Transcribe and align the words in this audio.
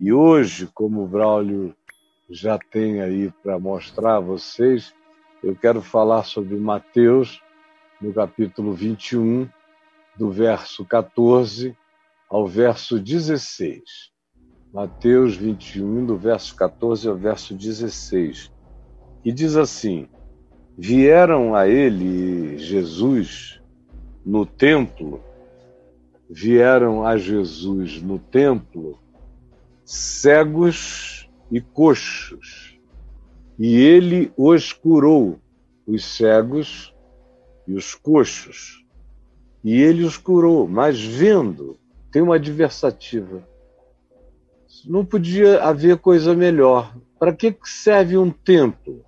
E 0.00 0.14
hoje, 0.14 0.66
como 0.72 1.02
o 1.02 1.06
Braulio 1.06 1.76
já 2.30 2.58
tem 2.58 3.02
aí 3.02 3.30
para 3.42 3.58
mostrar 3.58 4.16
a 4.16 4.20
vocês, 4.20 4.94
eu 5.44 5.54
quero 5.54 5.82
falar 5.82 6.22
sobre 6.22 6.56
Mateus, 6.56 7.42
no 8.00 8.10
capítulo 8.10 8.72
21, 8.72 9.46
do 10.16 10.30
verso 10.30 10.86
14 10.86 11.76
ao 12.30 12.46
verso 12.46 12.98
16. 12.98 13.82
Mateus 14.72 15.36
21, 15.36 16.06
do 16.06 16.16
verso 16.16 16.56
14 16.56 17.06
ao 17.06 17.16
verso 17.16 17.54
16. 17.54 18.50
E 19.22 19.30
diz 19.30 19.54
assim: 19.54 20.08
Vieram 20.78 21.54
a 21.54 21.68
ele, 21.68 22.56
Jesus, 22.56 23.60
no 24.24 24.46
templo, 24.46 25.22
vieram 26.30 27.04
a 27.04 27.18
Jesus 27.18 28.00
no 28.00 28.18
templo 28.18 28.98
cegos 29.90 31.28
e 31.50 31.60
coxos, 31.60 32.78
e 33.58 33.76
ele 33.76 34.32
os 34.36 34.72
curou, 34.72 35.40
os 35.84 36.04
cegos 36.16 36.94
e 37.66 37.74
os 37.74 37.92
coxos. 37.96 38.86
E 39.64 39.82
ele 39.82 40.04
os 40.04 40.16
curou, 40.16 40.68
mas 40.68 41.00
vendo, 41.00 41.76
tem 42.12 42.22
uma 42.22 42.36
adversativa. 42.36 43.44
Não 44.86 45.04
podia 45.04 45.60
haver 45.60 45.98
coisa 45.98 46.36
melhor. 46.36 46.96
Para 47.18 47.34
que 47.34 47.52
serve 47.64 48.16
um 48.16 48.30
templo? 48.30 49.04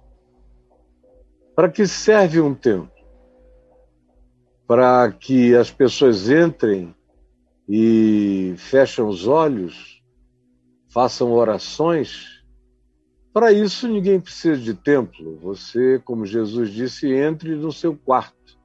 Para 1.54 1.68
que 1.68 1.86
serve 1.86 2.40
um 2.40 2.54
templo? 2.56 2.90
Para 4.66 5.12
que 5.12 5.54
as 5.54 5.70
pessoas 5.70 6.28
entrem 6.28 6.92
e 7.68 8.56
fecham 8.58 9.06
os 9.06 9.28
olhos, 9.28 10.01
façam 10.92 11.32
orações. 11.32 12.42
Para 13.32 13.52
isso 13.52 13.88
ninguém 13.88 14.20
precisa 14.20 14.60
de 14.60 14.74
templo. 14.74 15.38
Você, 15.38 16.00
como 16.04 16.26
Jesus 16.26 16.70
disse, 16.70 17.12
entre 17.12 17.54
no 17.56 17.72
seu 17.72 17.96
quarto 17.96 18.58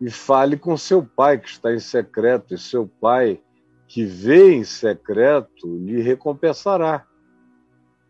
e 0.00 0.10
fale 0.10 0.56
com 0.56 0.76
seu 0.76 1.02
pai 1.02 1.38
que 1.38 1.48
está 1.48 1.72
em 1.72 1.78
secreto, 1.78 2.52
e 2.52 2.58
seu 2.58 2.86
pai 2.86 3.40
que 3.88 4.04
vê 4.04 4.52
em 4.52 4.64
secreto 4.64 5.66
lhe 5.78 6.02
recompensará. 6.02 7.06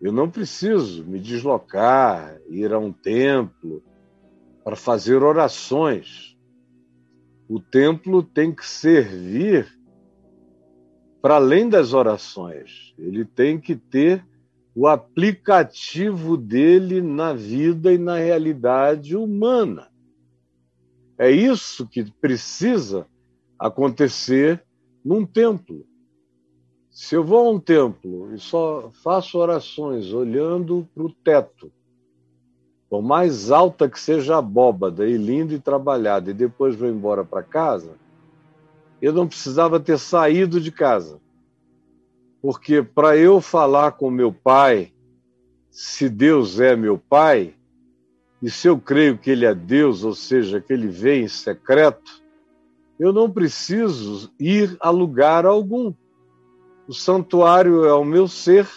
Eu 0.01 0.13
não 0.13 0.29
preciso 0.29 1.05
me 1.05 1.21
deslocar, 1.21 2.41
ir 2.49 2.73
a 2.73 2.79
um 2.79 2.93
templo 2.93 3.83
para 4.65 4.75
fazer 4.75 5.23
orações 5.23 6.37
o 7.49 7.61
templo 7.61 8.23
tem 8.23 8.53
que 8.53 8.67
servir 8.67 9.76
para 11.27 11.35
além 11.35 11.69
das 11.69 11.93
orações. 11.93 12.95
Ele 12.97 13.25
tem 13.25 13.59
que 13.59 13.75
ter 13.75 14.25
o 14.77 14.87
aplicativo 14.87 16.37
dele 16.37 17.03
na 17.03 17.33
vida 17.33 17.93
e 17.93 17.99
na 17.99 18.15
realidade 18.17 19.17
humana. 19.17 19.89
É 21.19 21.29
isso 21.29 21.85
que 21.85 22.09
precisa 22.21 23.09
acontecer 23.59 24.63
num 25.05 25.27
templo. 25.27 25.85
Se 26.93 27.17
eu 27.17 27.25
vou 27.25 27.45
a 27.45 27.51
um 27.51 27.59
templo 27.59 28.33
e 28.33 28.39
só 28.39 28.93
faço 29.03 29.37
orações 29.37 30.13
olhando 30.13 30.89
para 30.95 31.03
o 31.03 31.13
teto, 31.13 31.73
por 32.89 33.03
mais 33.03 33.51
alta 33.51 33.91
que 33.91 33.99
seja 33.99 34.37
a 34.37 34.39
abóbada 34.39 35.09
e 35.09 35.17
linda 35.17 35.55
e 35.55 35.59
trabalhada, 35.59 36.31
e 36.31 36.35
depois 36.35 36.77
vou 36.77 36.89
embora 36.89 37.25
para 37.25 37.43
casa, 37.43 37.97
eu 39.01 39.13
não 39.13 39.27
precisava 39.27 39.79
ter 39.79 39.99
saído 39.99 40.61
de 40.61 40.71
casa. 40.71 41.21
Porque 42.41 42.83
para 42.83 43.17
eu 43.17 43.41
falar 43.41 43.93
com 43.93 44.11
meu 44.11 44.33
pai, 44.33 44.93
se 45.71 46.09
Deus 46.09 46.61
é 46.61 46.77
meu 46.77 46.99
pai, 46.99 47.55
e 48.43 48.51
se 48.51 48.69
eu 48.69 48.79
creio 48.79 49.19
que 49.19 49.31
ele 49.31 49.45
é 49.45 49.55
Deus, 49.55 50.05
ou 50.05 50.15
seja, 50.15 50.61
que 50.61 50.73
ele 50.73 50.89
vem 50.89 51.25
em 51.25 51.29
secreto, 51.29 52.23
eu 52.99 53.13
não 53.13 53.31
preciso 53.31 54.33
ir 54.39 54.77
a 54.81 54.91
lugar 54.91 55.45
algum. 55.45 55.93
O 56.89 56.95
santuário 56.95 57.85
é 57.85 57.93
o 57.93 58.05
meu 58.05 58.29
ser 58.29 58.69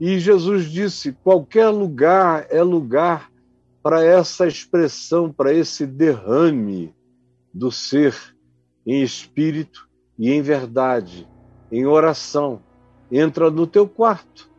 e 0.00 0.18
Jesus 0.18 0.70
disse: 0.70 1.12
qualquer 1.12 1.68
lugar 1.68 2.46
é 2.50 2.62
lugar 2.62 3.30
para 3.82 4.04
essa 4.04 4.46
expressão, 4.46 5.32
para 5.32 5.52
esse 5.52 5.86
derrame 5.86 6.94
do 7.52 7.70
ser 7.70 8.35
em 8.86 9.02
espírito 9.02 9.88
e 10.18 10.30
em 10.30 10.40
verdade, 10.40 11.26
em 11.70 11.84
oração. 11.86 12.62
Entra 13.10 13.50
no 13.50 13.66
teu 13.66 13.88
quarto 13.88 14.50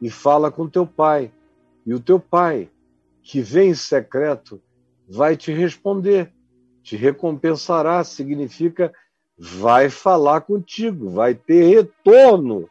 e 0.00 0.08
fala 0.08 0.50
com 0.50 0.68
teu 0.68 0.86
pai. 0.86 1.32
E 1.86 1.92
o 1.92 2.00
teu 2.00 2.18
pai, 2.18 2.70
que 3.22 3.40
vem 3.40 3.70
em 3.70 3.74
secreto, 3.74 4.62
vai 5.08 5.36
te 5.36 5.52
responder, 5.52 6.32
te 6.82 6.96
recompensará, 6.96 8.02
significa 8.04 8.92
vai 9.36 9.90
falar 9.90 10.42
contigo, 10.42 11.10
vai 11.10 11.34
ter 11.34 11.64
retorno 11.64 12.68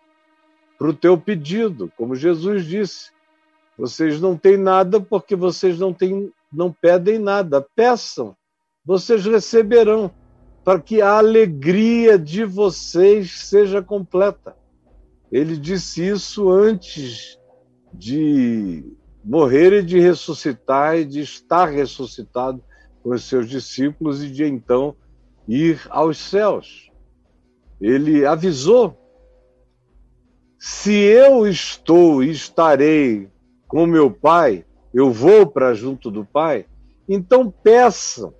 para 0.77 0.87
o 0.87 0.93
teu 0.93 1.17
pedido, 1.17 1.91
como 1.97 2.15
Jesus 2.15 2.65
disse. 2.65 3.11
Vocês 3.77 4.21
não 4.21 4.37
têm 4.37 4.57
nada 4.57 4.99
porque 4.99 5.35
vocês 5.35 5.79
não, 5.79 5.93
têm, 5.93 6.31
não 6.51 6.71
pedem 6.71 7.17
nada. 7.19 7.65
Peçam, 7.75 8.35
vocês 8.85 9.25
receberão, 9.25 10.11
para 10.63 10.79
que 10.79 11.01
a 11.01 11.17
alegria 11.17 12.17
de 12.17 12.45
vocês 12.45 13.31
seja 13.31 13.81
completa. 13.81 14.55
Ele 15.31 15.57
disse 15.57 16.07
isso 16.07 16.49
antes 16.49 17.37
de 17.93 18.83
morrer 19.23 19.73
e 19.73 19.83
de 19.83 19.99
ressuscitar 19.99 20.97
e 20.97 21.05
de 21.05 21.21
estar 21.21 21.65
ressuscitado 21.65 22.63
com 23.01 23.09
os 23.11 23.23
seus 23.23 23.49
discípulos 23.49 24.23
e 24.23 24.29
de 24.29 24.45
então 24.45 24.95
ir 25.47 25.81
aos 25.89 26.17
céus. 26.17 26.91
Ele 27.81 28.25
avisou 28.25 28.97
se 30.65 30.93
eu 30.93 31.45
estou 31.45 32.23
e 32.23 32.31
estarei 32.31 33.27
com 33.67 33.85
meu 33.85 34.09
pai, 34.09 34.65
eu 34.93 35.11
vou 35.11 35.45
para 35.45 35.73
junto 35.73 36.09
do 36.09 36.23
pai, 36.23 36.65
então 37.07 37.51
peçam, 37.51 38.33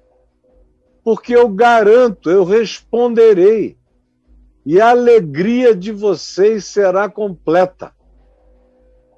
porque 1.03 1.35
eu 1.35 1.49
garanto, 1.49 2.29
eu 2.29 2.43
responderei, 2.43 3.77
e 4.65 4.79
a 4.79 4.91
alegria 4.91 5.75
de 5.75 5.91
vocês 5.91 6.65
será 6.65 7.09
completa. 7.09 7.93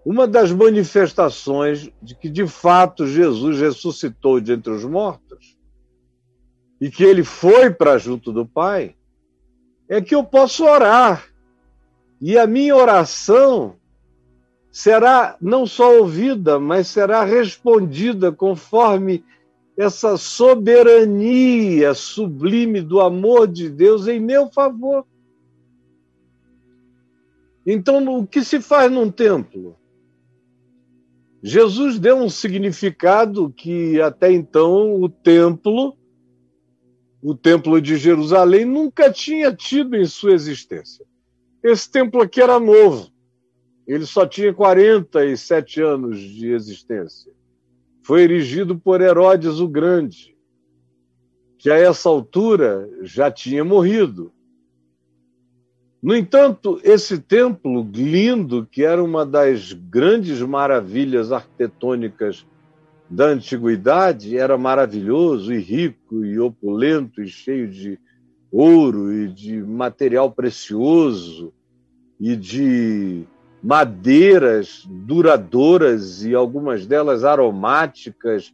Uma 0.04 0.28
das 0.28 0.52
manifestações 0.52 1.90
de 2.02 2.16
que 2.16 2.30
de 2.30 2.48
fato 2.48 3.08
Jesus 3.08 3.60
ressuscitou 3.60 4.40
de 4.40 4.54
entre 4.54 4.72
os 4.72 4.84
mortos 4.84 5.56
e 6.80 6.90
que 6.90 7.04
ele 7.04 7.24
foi 7.24 7.72
para 7.72 7.98
junto 7.98 8.32
do 8.32 8.46
Pai 8.46 8.96
é 9.88 10.02
que 10.02 10.14
eu 10.14 10.24
posso 10.24 10.64
orar 10.66 11.26
e 12.22 12.38
a 12.38 12.48
minha 12.48 12.76
oração 12.76 13.76
será 14.72 15.38
não 15.40 15.66
só 15.66 16.00
ouvida, 16.00 16.60
mas 16.60 16.88
será 16.88 17.24
respondida 17.24 18.32
conforme 18.32 19.24
essa 19.78 20.16
soberania 20.18 21.94
sublime 21.94 22.82
do 22.82 23.02
amor 23.02 23.48
de 23.48 23.70
Deus 23.70 24.08
em 24.08 24.20
meu 24.20 24.50
favor. 24.50 25.06
Então, 27.66 28.20
o 28.20 28.26
que 28.26 28.44
se 28.44 28.62
faz 28.62 28.92
num 28.92 29.12
templo? 29.12 29.76
Jesus 31.42 32.00
deu 32.00 32.18
um 32.18 32.30
significado 32.30 33.52
que 33.52 34.00
até 34.02 34.32
então 34.32 35.02
o 35.02 35.10
templo, 35.10 35.96
o 37.22 37.36
templo 37.36 37.82
de 37.82 37.98
Jerusalém, 37.98 38.66
nunca 38.66 39.12
tinha 39.12 39.54
tido 39.54 39.96
em 39.96 40.06
sua 40.06 40.34
existência. 40.34 41.06
Esse 41.64 41.90
templo 41.92 42.22
aqui 42.22 42.42
era 42.42 42.60
novo. 42.60 43.12
Ele 43.88 44.06
só 44.06 44.26
tinha 44.26 44.54
47 44.54 45.82
anos 45.82 46.20
de 46.20 46.52
existência. 46.52 47.35
Foi 48.06 48.22
erigido 48.22 48.78
por 48.78 49.02
Herodes 49.02 49.60
o 49.60 49.68
Grande, 49.68 50.38
que 51.58 51.72
a 51.72 51.76
essa 51.76 52.08
altura 52.08 52.88
já 53.02 53.32
tinha 53.32 53.66
morrido. 53.66 54.32
No 56.04 56.16
entanto, 56.16 56.80
esse 56.84 57.18
templo 57.18 57.82
lindo, 57.92 58.68
que 58.72 58.84
era 58.84 59.04
uma 59.04 59.26
das 59.26 59.74
grandes 59.74 60.40
maravilhas 60.40 61.32
arquitetônicas 61.32 62.46
da 63.10 63.26
antiguidade, 63.26 64.38
era 64.38 64.56
maravilhoso 64.56 65.52
e 65.52 65.58
rico 65.58 66.24
e 66.24 66.40
opulento 66.40 67.24
e 67.24 67.28
cheio 67.28 67.68
de 67.68 68.00
ouro 68.52 69.12
e 69.12 69.28
de 69.30 69.64
material 69.64 70.32
precioso 70.32 71.52
e 72.20 72.36
de 72.36 73.26
madeiras 73.66 74.86
duradouras 74.88 76.24
e 76.24 76.36
algumas 76.36 76.86
delas 76.86 77.24
aromáticas, 77.24 78.54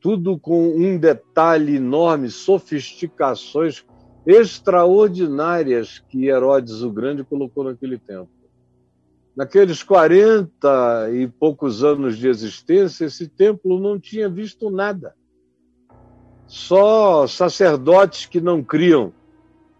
tudo 0.00 0.38
com 0.38 0.68
um 0.76 0.96
detalhe 0.96 1.74
enorme, 1.74 2.30
sofisticações 2.30 3.84
extraordinárias 4.24 5.98
que 6.08 6.28
Herodes 6.28 6.82
o 6.82 6.90
Grande 6.92 7.24
colocou 7.24 7.64
naquele 7.64 7.98
tempo. 7.98 8.30
Naqueles 9.34 9.82
40 9.82 11.10
e 11.12 11.26
poucos 11.26 11.82
anos 11.82 12.16
de 12.16 12.28
existência, 12.28 13.06
esse 13.06 13.26
templo 13.26 13.80
não 13.80 13.98
tinha 13.98 14.28
visto 14.28 14.70
nada. 14.70 15.16
Só 16.46 17.26
sacerdotes 17.26 18.26
que 18.26 18.40
não 18.40 18.62
criam 18.62 19.12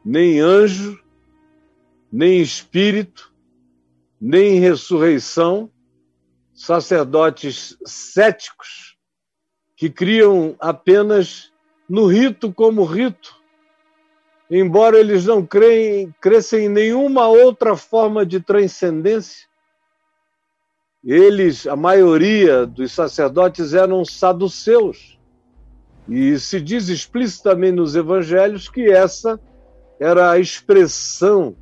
nem 0.05 0.41
anjo, 0.41 1.01
nem 2.11 2.41
espírito, 2.41 3.34
nem 4.27 4.59
ressurreição, 4.59 5.71
sacerdotes 6.55 7.77
céticos 7.85 8.97
que 9.77 9.91
criam 9.91 10.57
apenas 10.59 11.53
no 11.87 12.07
rito 12.07 12.51
como 12.51 12.85
rito, 12.85 13.39
embora 14.51 14.99
eles 14.99 15.27
não 15.27 15.45
creem, 15.45 16.15
crescem 16.23 16.65
em 16.65 16.69
nenhuma 16.71 17.29
outra 17.29 17.77
forma 17.77 18.25
de 18.25 18.41
transcendência. 18.41 19.47
Eles, 21.05 21.67
a 21.67 21.77
maioria 21.77 22.65
dos 22.65 22.93
sacerdotes 22.93 23.75
eram 23.75 24.07
saduceus. 24.07 25.19
E 26.09 26.39
se 26.39 26.63
diz 26.63 26.89
explicitamente 26.89 27.77
nos 27.77 27.95
evangelhos 27.95 28.71
que 28.71 28.91
essa 28.91 29.39
era 30.01 30.31
a 30.31 30.39
expressão 30.39 31.55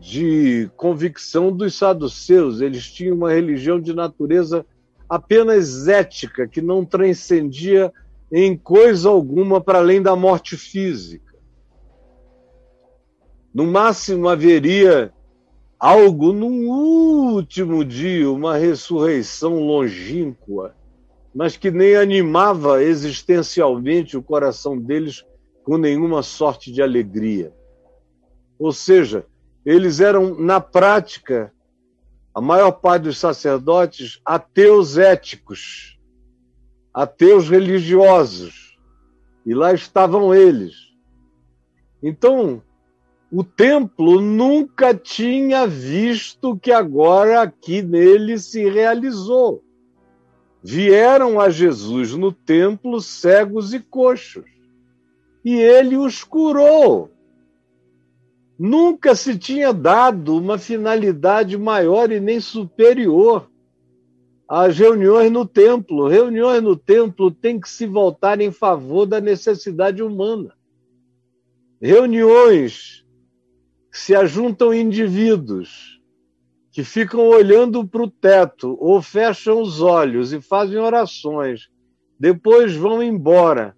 de 0.00 0.70
convicção 0.76 1.50
dos 1.50 1.74
saduceus. 1.74 2.60
Eles 2.60 2.90
tinham 2.90 3.16
uma 3.16 3.32
religião 3.32 3.80
de 3.80 3.94
natureza 3.94 4.64
apenas 5.08 5.88
ética, 5.88 6.46
que 6.46 6.60
não 6.60 6.84
transcendia 6.84 7.92
em 8.30 8.56
coisa 8.56 9.08
alguma 9.08 9.60
para 9.60 9.78
além 9.78 10.02
da 10.02 10.16
morte 10.16 10.56
física. 10.56 11.34
No 13.54 13.64
máximo 13.64 14.28
haveria 14.28 15.12
algo 15.78 16.32
num 16.32 16.68
último 16.68 17.84
dia, 17.84 18.30
uma 18.30 18.56
ressurreição 18.56 19.60
longínqua, 19.60 20.74
mas 21.34 21.56
que 21.56 21.70
nem 21.70 21.96
animava 21.96 22.82
existencialmente 22.82 24.16
o 24.16 24.22
coração 24.22 24.78
deles 24.78 25.24
com 25.62 25.76
nenhuma 25.76 26.22
sorte 26.22 26.72
de 26.72 26.82
alegria. 26.82 27.52
Ou 28.58 28.72
seja, 28.72 29.26
eles 29.66 29.98
eram, 29.98 30.38
na 30.38 30.60
prática, 30.60 31.52
a 32.32 32.40
maior 32.40 32.70
parte 32.70 33.02
dos 33.02 33.18
sacerdotes, 33.18 34.20
ateus 34.24 34.96
éticos, 34.96 35.98
ateus 36.94 37.48
religiosos. 37.48 38.78
E 39.44 39.52
lá 39.52 39.72
estavam 39.72 40.32
eles. 40.32 40.94
Então, 42.00 42.62
o 43.30 43.42
templo 43.42 44.20
nunca 44.20 44.94
tinha 44.94 45.66
visto 45.66 46.50
o 46.50 46.58
que 46.58 46.70
agora 46.70 47.42
aqui 47.42 47.82
nele 47.82 48.38
se 48.38 48.68
realizou. 48.68 49.64
Vieram 50.62 51.40
a 51.40 51.50
Jesus 51.50 52.14
no 52.14 52.30
templo 52.30 53.00
cegos 53.00 53.74
e 53.74 53.80
coxos, 53.80 54.44
e 55.44 55.56
ele 55.56 55.96
os 55.96 56.22
curou. 56.22 57.15
Nunca 58.58 59.14
se 59.14 59.38
tinha 59.38 59.72
dado 59.72 60.36
uma 60.36 60.56
finalidade 60.56 61.58
maior 61.58 62.10
e 62.10 62.18
nem 62.18 62.40
superior 62.40 63.50
às 64.48 64.78
reuniões 64.78 65.30
no 65.30 65.46
templo. 65.46 66.08
Reuniões 66.08 66.62
no 66.62 66.74
templo 66.74 67.30
têm 67.30 67.60
que 67.60 67.68
se 67.68 67.86
voltar 67.86 68.40
em 68.40 68.50
favor 68.50 69.04
da 69.04 69.20
necessidade 69.20 70.02
humana. 70.02 70.54
Reuniões 71.80 73.04
que 73.92 73.98
se 73.98 74.14
ajuntam 74.14 74.72
indivíduos 74.72 76.00
que 76.72 76.82
ficam 76.82 77.26
olhando 77.26 77.86
para 77.86 78.02
o 78.02 78.10
teto 78.10 78.76
ou 78.80 79.00
fecham 79.00 79.60
os 79.60 79.80
olhos 79.80 80.32
e 80.32 80.40
fazem 80.40 80.78
orações, 80.78 81.70
depois 82.18 82.74
vão 82.74 83.02
embora 83.02 83.74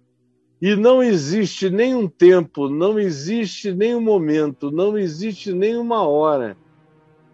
e 0.61 0.75
não 0.75 1.01
existe 1.01 1.69
nenhum 1.69 2.07
tempo, 2.07 2.67
não 2.67 2.99
existe 2.99 3.71
nenhum 3.73 4.01
momento, 4.01 4.69
não 4.71 4.97
existe 4.97 5.53
nenhuma 5.53 6.07
hora 6.07 6.57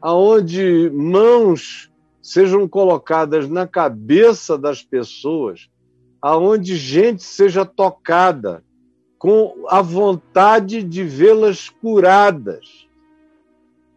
aonde 0.06 0.92
mãos 0.94 1.92
sejam 2.22 2.68
colocadas 2.68 3.50
na 3.50 3.66
cabeça 3.66 4.56
das 4.56 4.84
pessoas, 4.84 5.68
aonde 6.22 6.76
gente 6.76 7.24
seja 7.24 7.66
tocada 7.66 8.64
com 9.18 9.66
a 9.68 9.82
vontade 9.82 10.84
de 10.84 11.04
vê-las 11.04 11.70
curadas. 11.70 12.88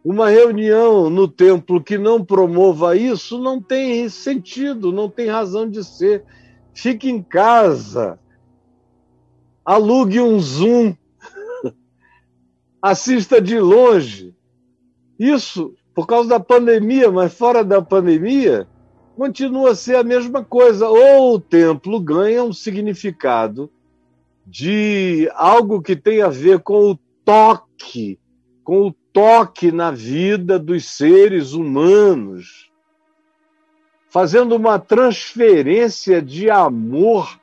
Uma 0.03 0.29
reunião 0.29 1.11
no 1.11 1.27
templo 1.27 1.83
que 1.83 1.99
não 1.99 2.25
promova 2.25 2.95
isso 2.95 3.37
não 3.37 3.61
tem 3.61 4.09
sentido, 4.09 4.91
não 4.91 5.07
tem 5.11 5.27
razão 5.27 5.69
de 5.69 5.83
ser. 5.83 6.23
Fique 6.73 7.07
em 7.07 7.21
casa, 7.21 8.17
alugue 9.69 10.19
um 10.19 10.39
Zoom, 10.39 10.95
assista 12.81 13.39
de 13.39 13.59
longe. 13.59 14.33
Isso 15.19 15.75
por 15.93 16.07
causa 16.07 16.27
da 16.27 16.39
pandemia, 16.39 17.11
mas 17.11 17.35
fora 17.35 17.63
da 17.63 17.79
pandemia, 17.79 18.67
continua 19.15 19.71
a 19.71 19.75
ser 19.75 19.97
a 19.97 20.03
mesma 20.03 20.43
coisa. 20.43 20.89
Ou 20.89 21.35
o 21.35 21.39
templo 21.39 21.99
ganha 21.99 22.43
um 22.43 22.51
significado 22.51 23.69
de 24.43 25.29
algo 25.35 25.83
que 25.83 25.95
tem 25.95 26.23
a 26.23 26.29
ver 26.29 26.61
com 26.61 26.89
o 26.91 26.99
toque, 27.23 28.17
com 28.63 28.87
o 28.87 28.95
toque 29.13 29.71
na 29.71 29.91
vida 29.91 30.57
dos 30.57 30.85
seres 30.85 31.53
humanos, 31.53 32.71
fazendo 34.07 34.55
uma 34.55 34.79
transferência 34.79 36.23
de 36.23 36.49
amor 36.49 37.38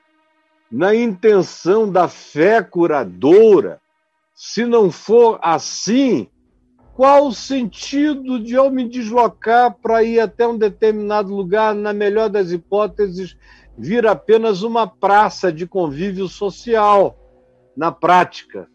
na 0.71 0.95
intenção 0.95 1.91
da 1.91 2.09
fé 2.09 2.63
curadora. 2.63 3.81
Se 4.35 4.65
não 4.65 4.91
for 4.91 5.39
assim, 5.43 6.29
qual 6.95 7.29
o 7.29 7.35
sentido 7.35 8.39
de 8.39 8.55
eu 8.55 8.71
me 8.71 8.89
deslocar 8.89 9.75
para 9.75 10.03
ir 10.03 10.21
até 10.21 10.47
um 10.47 10.57
determinado 10.57 11.35
lugar, 11.35 11.75
na 11.75 11.93
melhor 11.93 12.29
das 12.29 12.51
hipóteses, 12.51 13.37
vir 13.77 14.07
apenas 14.07 14.63
uma 14.63 14.87
praça 14.87 15.53
de 15.53 15.67
convívio 15.67 16.29
social, 16.29 17.19
na 17.77 17.93
prática? 17.93 18.69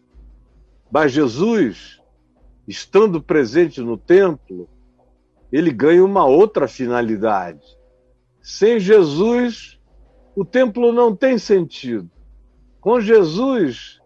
Mas 0.90 1.12
Jesus, 1.12 2.00
estando 2.66 3.20
presente 3.22 3.80
no 3.80 3.96
templo, 3.96 4.68
ele 5.50 5.70
ganha 5.70 6.04
uma 6.04 6.24
outra 6.24 6.68
finalidade. 6.68 7.64
Sem 8.40 8.78
Jesus, 8.78 9.80
o 10.34 10.44
templo 10.44 10.92
não 10.92 11.14
tem 11.14 11.38
sentido. 11.38 12.10
Com 12.80 13.00
Jesus, 13.00 14.00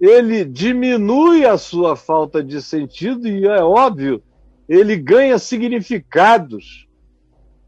ele 0.00 0.44
diminui 0.44 1.44
a 1.44 1.56
sua 1.56 1.96
falta 1.96 2.42
de 2.42 2.60
sentido 2.60 3.28
e 3.28 3.46
é 3.46 3.62
óbvio, 3.62 4.22
ele 4.68 4.96
ganha 4.96 5.38
significados, 5.38 6.88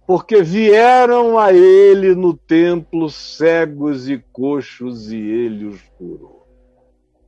porque 0.07 0.43
vieram 0.43 1.39
a 1.39 1.53
ele 1.53 2.15
no 2.15 2.35
templo 2.35 3.09
cegos 3.09 4.09
e 4.09 4.19
coxos 4.33 5.13
e 5.13 5.17
ele 5.17 5.67
os 5.67 5.81
curou. 5.97 6.47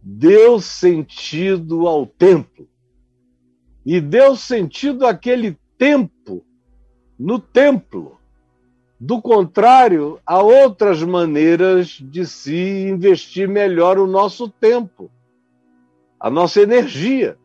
Deu 0.03 0.61
sentido 0.61 1.87
ao 1.87 2.07
templo. 2.07 2.67
E 3.85 4.01
deu 4.01 4.35
sentido 4.35 5.07
àquele 5.07 5.59
tempo 5.77 6.45
no 7.19 7.39
templo. 7.39 8.20
Do 9.02 9.23
contrário, 9.23 10.21
há 10.26 10.42
outras 10.42 11.02
maneiras 11.02 11.99
de 12.02 12.26
se 12.26 12.87
investir 12.87 13.49
melhor 13.49 13.99
o 13.99 14.07
nosso 14.07 14.47
tempo, 14.47 15.11
a 16.21 16.28
nossa 16.28 16.61
energia, 16.61 17.38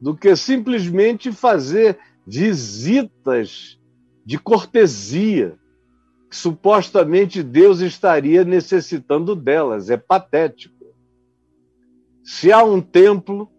do 0.00 0.16
que 0.16 0.34
simplesmente 0.34 1.30
fazer 1.30 1.98
visitas 2.26 3.78
de 4.24 4.38
cortesia, 4.38 5.58
que 6.30 6.36
supostamente 6.36 7.42
Deus 7.42 7.80
estaria 7.80 8.42
necessitando 8.42 9.36
delas. 9.36 9.90
É 9.90 9.98
patético. 9.98 10.86
Se 12.24 12.50
há 12.50 12.64
um 12.64 12.80
templo, 12.80 13.50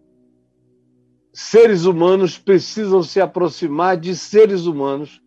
seres 1.32 1.84
humanos 1.84 2.36
precisam 2.36 3.04
se 3.04 3.20
aproximar 3.20 3.96
de 3.96 4.16
seres 4.16 4.66
humanos 4.66 5.22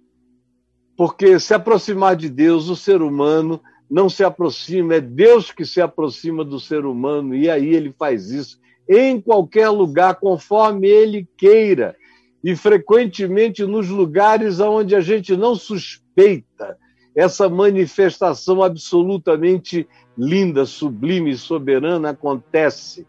porque 0.98 1.40
se 1.40 1.54
aproximar 1.54 2.16
de 2.16 2.28
Deus, 2.28 2.68
o 2.68 2.76
ser 2.76 3.04
humano 3.04 3.62
não 3.90 4.10
se 4.10 4.24
aproxima, 4.24 4.96
é 4.96 5.00
Deus 5.00 5.52
que 5.52 5.64
se 5.64 5.80
aproxima 5.80 6.44
do 6.44 6.60
ser 6.60 6.86
humano, 6.86 7.36
e 7.36 7.50
aí 7.50 7.74
ele 7.74 7.94
faz 7.98 8.32
isso 8.32 8.60
em 8.90 9.22
qualquer 9.22 9.70
lugar, 9.70 10.16
conforme 10.16 10.88
ele 10.88 11.28
queira, 11.38 11.96
e 12.44 12.56
frequentemente 12.56 13.64
nos 13.66 13.90
lugares 13.90 14.60
onde 14.60 14.96
a 14.96 15.02
gente 15.02 15.38
não 15.38 15.56
suspeita 15.56 16.78
essa 17.16 17.50
manifestação 17.50 18.64
absolutamente 18.64 19.88
linda, 20.18 20.66
sublime 20.66 21.32
e 21.32 21.38
soberana 21.38 22.12
acontece 22.12 23.06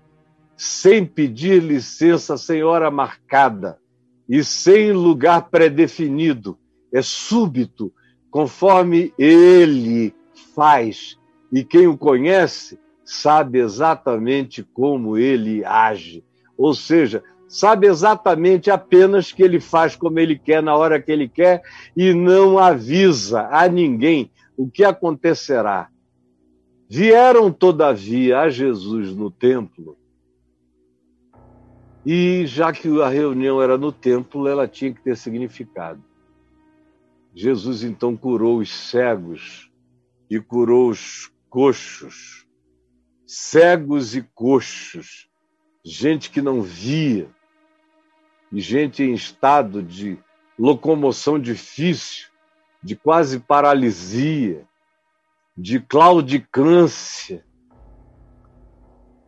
sem 0.57 1.05
pedir 1.05 1.63
licença, 1.63 2.37
sem 2.37 2.63
hora 2.63 2.91
marcada. 2.91 3.79
e 4.31 4.45
sem 4.45 4.93
lugar 4.93 5.49
predefinido, 5.49 6.59
é 6.93 7.03
súbito, 7.03 7.93
conforme 8.31 9.13
ele 9.19 10.15
faz. 10.55 11.19
E 11.53 11.65
quem 11.65 11.87
o 11.87 11.97
conhece 11.97 12.79
sabe 13.05 13.59
exatamente 13.59 14.63
como 14.63 15.17
ele 15.17 15.65
age. 15.65 16.25
Ou 16.57 16.75
seja, 16.75 17.23
sabe 17.47 17.87
exatamente 17.87 18.71
apenas 18.71 19.33
que 19.33 19.43
ele 19.43 19.61
faz 19.61 19.97
como 19.97 20.19
ele 20.19 20.39
quer, 20.39 20.63
na 20.63 20.77
hora 20.77 21.01
que 21.01 21.11
ele 21.11 21.29
quer, 21.29 21.63
e 21.97 22.13
não 22.13 22.59
avisa 22.59 23.49
a 23.51 23.67
ninguém 23.69 24.31
o 24.57 24.69
que 24.69 24.85
acontecerá. 24.85 25.89
Vieram, 26.89 27.53
todavia, 27.53 28.41
a 28.41 28.51
Jesus 28.51 29.15
no 29.15 29.31
templo, 29.31 29.97
e 32.05 32.47
já 32.47 32.73
que 32.73 32.89
a 33.03 33.09
reunião 33.09 33.61
era 33.61 33.77
no 33.77 33.93
templo, 33.93 34.49
ela 34.49 34.67
tinha 34.67 34.95
que 34.95 35.03
ter 35.03 35.15
significado. 35.15 36.03
Jesus 37.41 37.85
então 37.85 38.17
curou 38.17 38.59
os 38.59 38.69
cegos 38.69 39.71
e 40.29 40.41
curou 40.41 40.91
os 40.91 41.33
coxos, 41.49 42.45
cegos 43.25 44.17
e 44.17 44.23
coxos, 44.35 45.31
gente 45.85 46.31
que 46.31 46.43
não 46.43 46.61
via, 46.61 47.31
e 48.51 48.61
gente 48.61 49.05
em 49.05 49.15
estado 49.15 49.85
de 49.85 50.19
locomoção 50.59 51.39
difícil, 51.39 52.27
de 52.83 52.97
quase 52.97 53.39
paralisia, 53.39 54.67
de 55.57 55.79
claudicância, 55.79 57.47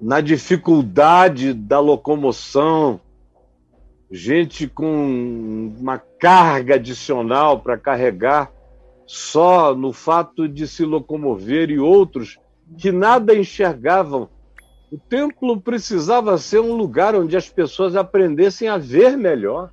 na 0.01 0.21
dificuldade 0.21 1.55
da 1.55 1.79
locomoção, 1.79 3.01
gente 4.11 4.67
com 4.67 5.73
uma 5.79 5.99
carga 5.99 6.75
adicional 6.75 7.61
para 7.61 7.79
carregar 7.79 8.53
só 9.07 9.75
no 9.75 9.93
fato 9.93 10.49
de 10.49 10.67
se 10.67 10.85
locomover 10.85 11.71
e 11.71 11.79
outros 11.79 12.39
que 12.77 12.91
nada 12.91 13.35
enxergavam. 13.35 14.29
O 14.91 14.99
templo 14.99 15.61
precisava 15.61 16.37
ser 16.39 16.61
um 16.61 16.75
lugar 16.75 17.15
onde 17.15 17.37
as 17.37 17.49
pessoas 17.49 17.95
aprendessem 17.95 18.69
a 18.69 18.77
ver 18.77 19.17
melhor 19.17 19.71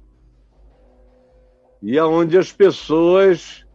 e 1.82 1.98
aonde 1.98 2.38
as 2.38 2.52
pessoas 2.52 3.66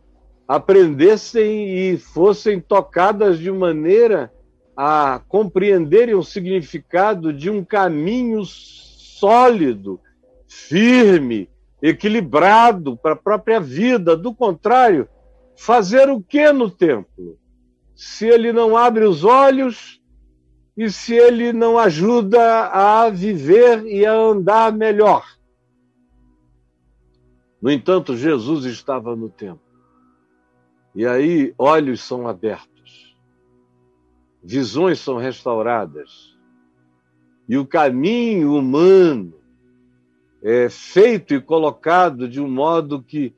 aprendessem 0.47 1.69
e 1.69 1.97
fossem 1.97 2.61
tocadas 2.61 3.39
de 3.39 3.51
maneira 3.51 4.33
a 4.77 5.21
compreenderem 5.29 6.15
o 6.15 6.23
significado 6.23 7.33
de 7.33 7.51
um 7.51 7.65
caminho 7.65 8.45
sólido, 8.45 10.01
firme, 10.53 11.49
equilibrado 11.81 12.97
para 12.97 13.13
a 13.13 13.17
própria 13.17 13.59
vida. 13.59 14.17
Do 14.17 14.35
contrário, 14.35 15.09
fazer 15.57 16.11
o 16.11 16.23
que 16.23 16.53
no 16.53 16.71
templo? 16.71 17.39
Se 17.95 18.27
ele 18.27 18.53
não 18.53 18.77
abre 18.77 19.05
os 19.05 19.25
olhos 19.25 20.01
e 20.77 20.91
se 20.91 21.15
ele 21.15 21.53
não 21.53 21.79
ajuda 21.79 22.69
a 22.69 23.09
viver 23.11 23.85
e 23.87 24.07
a 24.07 24.13
andar 24.13 24.73
melhor. 24.73 25.27
No 27.61 27.71
entanto, 27.71 28.17
Jesus 28.17 28.65
estava 28.65 29.15
no 29.15 29.29
templo. 29.29 29.61
E 30.95 31.07
aí, 31.07 31.55
olhos 31.57 32.03
são 32.03 32.27
abertos, 32.29 33.17
visões 34.43 34.99
são 34.99 35.17
restauradas, 35.17 36.37
e 37.49 37.57
o 37.57 37.67
caminho 37.67 38.55
humano 38.55 39.42
é 40.43 40.69
feito 40.69 41.35
e 41.35 41.41
colocado 41.41 42.29
de 42.29 42.41
um 42.41 42.51
modo 42.51 43.03
que 43.03 43.33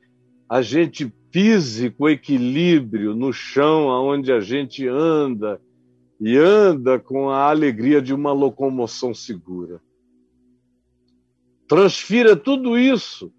a 0.49 0.61
gente 0.61 1.13
pise 1.31 1.91
com 1.91 2.09
equilíbrio 2.09 3.15
no 3.15 3.31
chão 3.31 3.89
aonde 3.89 4.31
a 4.31 4.39
gente 4.39 4.87
anda 4.87 5.61
e 6.19 6.37
anda 6.37 6.97
com 6.97 7.29
a 7.29 7.49
alegria 7.49 8.01
de 8.01 8.13
uma 8.13 8.31
locomoção 8.31 9.13
segura. 9.13 9.81
Transfira 11.67 12.35
tudo 12.35 12.77
isso 12.77 13.31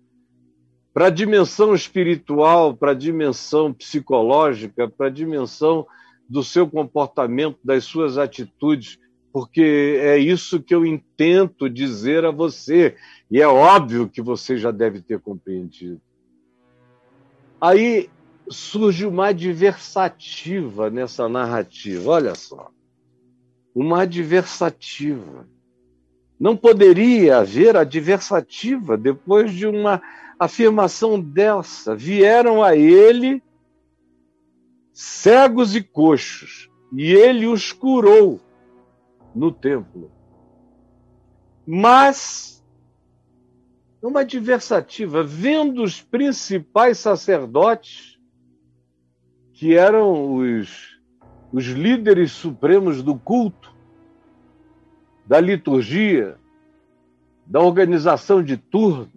para 0.93 1.07
a 1.07 1.11
dimensão 1.11 1.75
espiritual, 1.75 2.77
para 2.77 2.93
a 2.93 2.95
dimensão 2.95 3.73
psicológica, 3.73 4.89
para 4.89 5.07
a 5.09 5.11
dimensão 5.11 5.87
do 6.29 6.43
seu 6.43 6.69
comportamento, 6.69 7.59
das 7.63 7.85
suas 7.85 8.19
atitudes, 8.19 8.99
porque 9.37 9.99
é 10.01 10.17
isso 10.17 10.63
que 10.63 10.75
eu 10.75 10.87
intento 10.87 11.69
dizer 11.69 12.25
a 12.25 12.31
você, 12.31 12.97
e 13.31 13.39
é 13.39 13.47
óbvio 13.47 14.09
que 14.09 14.23
você 14.23 14.57
já 14.57 14.71
deve 14.71 15.03
ter 15.03 15.21
compreendido. 15.21 16.01
Aí 17.61 18.09
surge 18.49 19.05
uma 19.05 19.27
adversativa 19.27 20.89
nessa 20.89 21.29
narrativa, 21.29 22.13
olha 22.13 22.35
só. 22.35 22.71
Uma 23.75 24.05
adversativa. 24.05 25.47
Não 26.41 26.57
poderia 26.57 27.37
haver 27.37 27.77
adversativa 27.77 28.97
depois 28.97 29.53
de 29.53 29.67
uma 29.67 30.01
afirmação 30.39 31.21
dessa. 31.21 31.95
Vieram 31.95 32.63
a 32.63 32.75
ele 32.75 33.43
cegos 34.95 35.77
e 35.77 35.83
coxos, 35.83 36.71
e 36.91 37.13
ele 37.13 37.47
os 37.47 37.71
curou 37.71 38.41
no 39.37 39.53
templo. 39.53 40.11
Mas, 41.67 42.65
uma 44.01 44.21
adversativa, 44.21 45.23
vendo 45.23 45.83
os 45.83 46.01
principais 46.01 46.99
sacerdotes, 46.99 48.19
que 49.53 49.77
eram 49.77 50.37
os, 50.37 50.99
os 51.53 51.67
líderes 51.67 52.33
supremos 52.33 53.03
do 53.03 53.15
culto, 53.15 53.75
da 55.27 55.39
liturgia, 55.39 56.39
da 57.45 57.61
organização 57.61 58.43
de 58.43 58.57
turnos, 58.57 59.11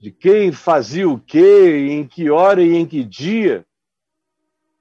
de 0.00 0.10
quem 0.10 0.50
fazia 0.50 1.08
o 1.08 1.20
quê, 1.20 1.88
em 1.90 2.06
que 2.06 2.30
hora 2.30 2.62
e 2.62 2.74
em 2.74 2.86
que 2.86 3.04
dia. 3.04 3.64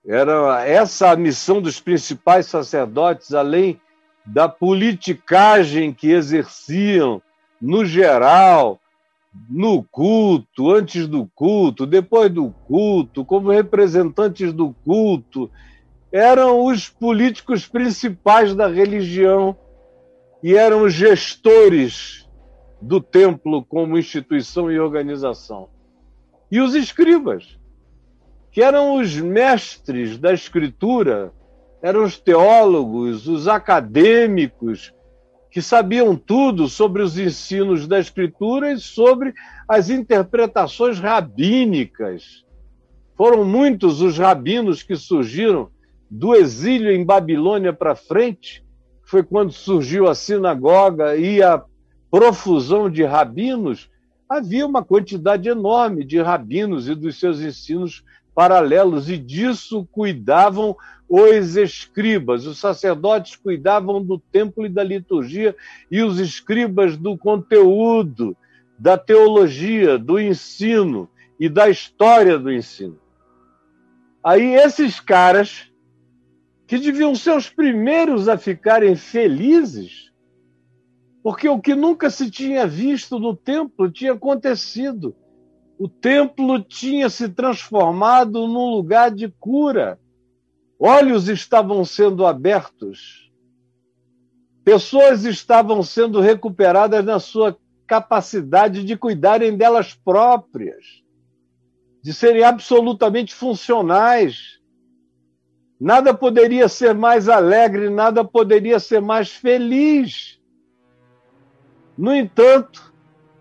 Era 0.05 0.65
essa 0.65 1.11
a 1.11 1.15
missão 1.15 1.61
dos 1.61 1.79
principais 1.79 2.45
sacerdotes, 2.45 3.33
além 3.33 3.79
da 4.27 4.49
politicagem 4.49 5.93
que 5.93 6.11
exerciam 6.11 7.21
no 7.61 7.85
geral, 7.85 8.79
no 9.49 9.83
culto, 9.83 10.71
antes 10.71 11.07
do 11.07 11.25
culto, 11.33 11.85
depois 11.85 12.29
do 12.31 12.51
culto, 12.67 13.23
como 13.23 13.51
representantes 13.51 14.51
do 14.51 14.75
culto, 14.83 15.49
eram 16.11 16.65
os 16.65 16.89
políticos 16.89 17.67
principais 17.67 18.53
da 18.53 18.67
religião 18.67 19.55
e 20.43 20.55
eram 20.55 20.83
os 20.83 20.93
gestores 20.93 22.27
do 22.81 22.99
templo 23.01 23.63
como 23.63 23.97
instituição 23.97 24.71
e 24.71 24.79
organização. 24.79 25.69
E 26.51 26.59
os 26.59 26.75
escribas, 26.75 27.57
que 28.51 28.61
eram 28.61 28.95
os 28.99 29.15
mestres 29.15 30.17
da 30.17 30.33
escritura, 30.33 31.31
eram 31.81 32.03
os 32.03 32.19
teólogos, 32.19 33.27
os 33.27 33.47
acadêmicos, 33.47 34.93
que 35.51 35.61
sabiam 35.61 36.15
tudo 36.15 36.67
sobre 36.67 37.01
os 37.01 37.17
ensinos 37.17 37.87
da 37.87 37.99
escritura 37.99 38.71
e 38.71 38.79
sobre 38.79 39.33
as 39.67 39.89
interpretações 39.89 40.99
rabínicas. 40.99 42.45
Foram 43.15 43.43
muitos 43.43 44.01
os 44.01 44.17
rabinos 44.17 44.83
que 44.83 44.95
surgiram 44.95 45.69
do 46.09 46.35
exílio 46.35 46.91
em 46.91 47.03
Babilônia 47.03 47.73
para 47.73 47.95
frente, 47.95 48.63
foi 49.03 49.23
quando 49.23 49.51
surgiu 49.51 50.07
a 50.07 50.15
sinagoga 50.15 51.15
e 51.15 51.41
a 51.41 51.63
profusão 52.11 52.89
de 52.89 53.03
rabinos, 53.03 53.89
havia 54.29 54.65
uma 54.65 54.83
quantidade 54.83 55.47
enorme 55.47 56.03
de 56.03 56.21
rabinos 56.21 56.87
e 56.87 56.95
dos 56.95 57.19
seus 57.19 57.41
ensinos 57.41 58.03
paralelos, 58.37 59.09
e 59.09 59.17
disso 59.17 59.87
cuidavam 59.91 60.77
os 61.09 61.55
escribas. 61.55 62.45
Os 62.45 62.59
sacerdotes 62.59 63.35
cuidavam 63.35 63.99
do 63.99 64.19
templo 64.19 64.63
e 64.63 64.69
da 64.69 64.83
liturgia, 64.83 65.55
e 65.89 66.03
os 66.03 66.19
escribas 66.19 66.95
do 66.95 67.17
conteúdo, 67.17 68.37
da 68.77 68.95
teologia, 68.95 69.97
do 69.97 70.19
ensino 70.19 71.09
e 71.39 71.49
da 71.49 71.67
história 71.67 72.37
do 72.37 72.51
ensino. 72.51 72.99
Aí 74.23 74.53
esses 74.53 74.99
caras, 74.99 75.71
que 76.67 76.77
deviam 76.77 77.15
ser 77.15 77.35
os 77.35 77.49
primeiros 77.49 78.29
a 78.29 78.37
ficarem 78.37 78.95
felizes, 78.95 80.11
porque 81.23 81.49
o 81.49 81.59
que 81.59 81.73
nunca 81.73 82.11
se 82.11 82.29
tinha 82.29 82.67
visto 82.67 83.17
no 83.17 83.35
templo 83.35 83.89
tinha 83.89 84.13
acontecido. 84.13 85.15
O 85.79 85.87
templo 85.87 86.59
tinha 86.59 87.07
se 87.07 87.29
transformado 87.29 88.47
num 88.47 88.71
lugar 88.71 89.11
de 89.11 89.27
cura. 89.27 89.99
Olhos 90.79 91.27
estavam 91.27 91.85
sendo 91.85 92.25
abertos. 92.25 93.31
Pessoas 94.63 95.23
estavam 95.23 95.83
sendo 95.83 96.19
recuperadas 96.19 97.05
na 97.05 97.19
sua 97.19 97.57
capacidade 97.85 98.83
de 98.83 98.97
cuidarem 98.97 99.55
delas 99.55 99.93
próprias, 99.93 101.03
de 102.01 102.13
serem 102.13 102.43
absolutamente 102.43 103.33
funcionais. 103.33 104.59
Nada 105.79 106.13
poderia 106.13 106.67
ser 106.67 106.95
mais 106.95 107.29
alegre, 107.29 107.89
nada 107.89 108.25
poderia 108.25 108.79
ser 108.79 108.99
mais 108.99 109.31
feliz. 109.31 110.41
No 111.95 112.13
entanto, 112.13 112.93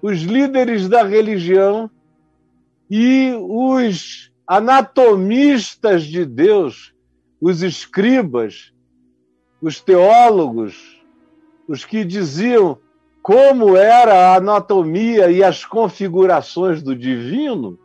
os 0.03 0.21
líderes 0.21 0.89
da 0.89 1.03
religião 1.03 1.91
e 2.91 3.33
os 3.41 4.31
anatomistas 4.47 6.05
de 6.05 6.25
Deus, 6.25 6.95
os 7.41 7.63
escribas, 7.63 8.73
os 9.61 9.81
teólogos, 9.81 11.03
os 11.69 11.85
que 11.85 12.05
diziam 12.05 12.79
como 13.23 13.77
era 13.77 14.31
a 14.31 14.37
anatomia 14.37 15.31
e 15.31 15.43
as 15.43 15.65
configurações 15.65 16.81
do 16.81 16.95
divino, 16.95 17.77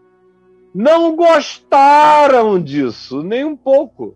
não 0.73 1.15
gostaram 1.15 2.61
disso, 2.61 3.23
nem 3.23 3.43
um 3.43 3.57
pouco. 3.57 4.15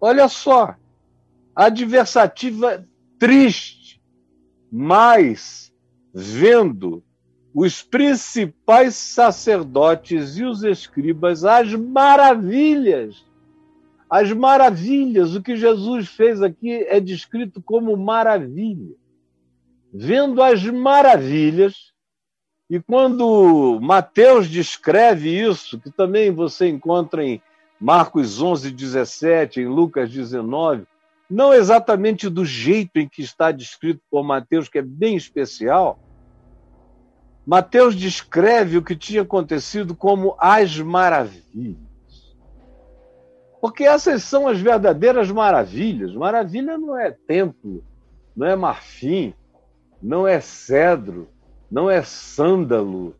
Olha 0.00 0.26
só, 0.26 0.74
adversativa 1.54 2.84
triste, 3.18 4.00
mas 4.72 5.72
vendo 6.14 7.02
os 7.54 7.82
principais 7.82 8.94
sacerdotes 8.94 10.36
e 10.36 10.44
os 10.44 10.62
escribas 10.62 11.44
as 11.44 11.74
maravilhas. 11.74 13.26
As 14.08 14.32
maravilhas, 14.32 15.34
o 15.34 15.42
que 15.42 15.56
Jesus 15.56 16.08
fez 16.08 16.40
aqui 16.42 16.72
é 16.72 16.98
descrito 16.98 17.60
como 17.60 17.96
maravilha. 17.96 18.94
Vendo 19.92 20.42
as 20.42 20.64
maravilhas, 20.64 21.92
e 22.70 22.80
quando 22.80 23.78
Mateus 23.80 24.48
descreve 24.48 25.30
isso, 25.30 25.78
que 25.78 25.90
também 25.90 26.30
você 26.30 26.68
encontra 26.68 27.24
em 27.24 27.40
Marcos 27.80 28.40
11, 28.40 28.70
17, 28.70 29.60
em 29.60 29.66
Lucas 29.66 30.10
19, 30.10 30.86
não 31.30 31.52
exatamente 31.52 32.28
do 32.28 32.44
jeito 32.44 32.98
em 32.98 33.08
que 33.08 33.22
está 33.22 33.52
descrito 33.52 34.00
por 34.10 34.24
Mateus, 34.24 34.68
que 34.68 34.78
é 34.78 34.82
bem 34.82 35.16
especial, 35.16 35.98
Mateus 37.48 37.96
descreve 37.96 38.76
o 38.76 38.82
que 38.82 38.94
tinha 38.94 39.22
acontecido 39.22 39.94
como 39.94 40.36
as 40.38 40.78
maravilhas. 40.78 41.78
Porque 43.58 43.84
essas 43.84 44.22
são 44.22 44.46
as 44.46 44.60
verdadeiras 44.60 45.30
maravilhas. 45.30 46.12
Maravilha 46.12 46.76
não 46.76 46.94
é 46.94 47.10
templo, 47.10 47.82
não 48.36 48.46
é 48.46 48.54
marfim, 48.54 49.32
não 50.02 50.28
é 50.28 50.42
cedro, 50.42 51.26
não 51.70 51.90
é 51.90 52.02
sândalo, 52.02 53.16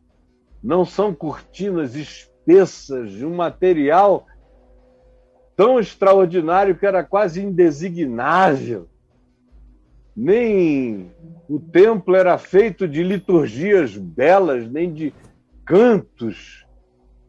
não 0.62 0.84
são 0.84 1.14
cortinas 1.14 1.96
espessas 1.96 3.12
de 3.12 3.24
um 3.24 3.34
material 3.34 4.26
tão 5.56 5.80
extraordinário 5.80 6.76
que 6.76 6.84
era 6.84 7.02
quase 7.02 7.42
indesignável 7.42 8.90
nem 10.18 11.12
o 11.48 11.60
templo 11.60 12.16
era 12.16 12.36
feito 12.36 12.88
de 12.88 13.04
liturgias 13.04 13.96
belas, 13.96 14.68
nem 14.68 14.92
de 14.92 15.14
cantos 15.64 16.66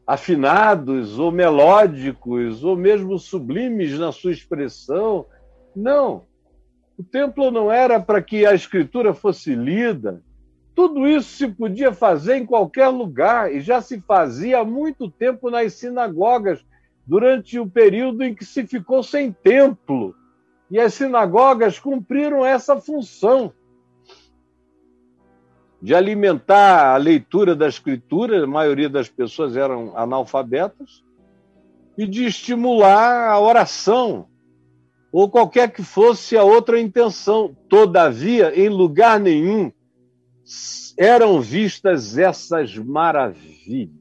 afinados 0.08 1.20
ou 1.20 1.32
melódicos, 1.32 2.64
ou 2.64 2.76
mesmo 2.76 3.20
sublimes 3.20 4.00
na 4.00 4.12
sua 4.12 4.32
expressão. 4.32 5.28
Não. 5.76 6.24
O 6.98 7.04
templo 7.04 7.52
não 7.52 7.72
era 7.72 8.00
para 8.00 8.24
que 8.24 8.44
a 8.44 8.56
escritura 8.56 9.14
fosse 9.14 9.54
lida. 9.54 10.24
Tudo 10.74 11.08
isso 11.08 11.30
se 11.38 11.48
podia 11.48 11.94
fazer 11.94 12.38
em 12.38 12.46
qualquer 12.46 12.88
lugar 12.88 13.54
e 13.54 13.62
já 13.62 13.82
se 13.82 14.02
fazia 14.02 14.62
há 14.62 14.66
muito 14.66 15.12
tempo 15.12 15.52
nas 15.52 15.74
sinagogas, 15.74 16.66
durante 17.06 17.60
o 17.60 17.70
período 17.70 18.24
em 18.24 18.34
que 18.34 18.44
se 18.44 18.66
ficou 18.66 19.04
sem 19.04 19.32
templo. 19.32 20.16
E 20.70 20.80
as 20.80 20.94
sinagogas 20.94 21.80
cumpriram 21.80 22.46
essa 22.46 22.80
função 22.80 23.54
de 25.82 25.96
alimentar 25.96 26.94
a 26.94 26.98
leitura 26.98 27.56
da 27.56 27.68
escritura, 27.68 28.44
a 28.44 28.48
maioria 28.48 28.90
das 28.90 29.08
pessoas 29.08 29.56
eram 29.56 29.98
analfabetas, 29.98 31.04
e 31.98 32.06
de 32.06 32.26
estimular 32.26 33.30
a 33.30 33.40
oração, 33.40 34.28
ou 35.12 35.30
qualquer 35.30 35.72
que 35.72 35.84
fosse 35.84 36.38
a 36.38 36.44
outra 36.44 36.80
intenção. 36.80 37.56
Todavia, 37.68 38.58
em 38.58 38.70
lugar 38.70 39.20
nenhum 39.20 39.72
eram 40.98 41.42
vistas 41.42 42.18
essas 42.18 42.78
maravilhas. 42.78 43.99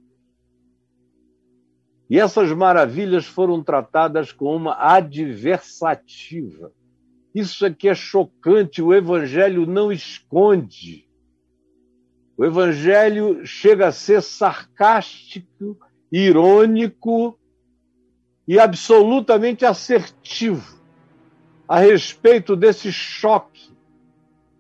E 2.08 2.18
essas 2.18 2.50
maravilhas 2.52 3.26
foram 3.26 3.62
tratadas 3.62 4.32
com 4.32 4.56
uma 4.56 4.74
adversativa. 4.74 6.72
Isso 7.34 7.66
aqui 7.66 7.88
é 7.88 7.94
chocante, 7.94 8.80
o 8.80 8.94
Evangelho 8.94 9.66
não 9.66 9.92
esconde. 9.92 11.06
O 12.36 12.44
Evangelho 12.44 13.44
chega 13.44 13.88
a 13.88 13.92
ser 13.92 14.22
sarcástico, 14.22 15.76
irônico 16.10 17.38
e 18.46 18.58
absolutamente 18.58 19.66
assertivo 19.66 20.78
a 21.68 21.80
respeito 21.80 22.56
desse 22.56 22.90
choque 22.90 23.76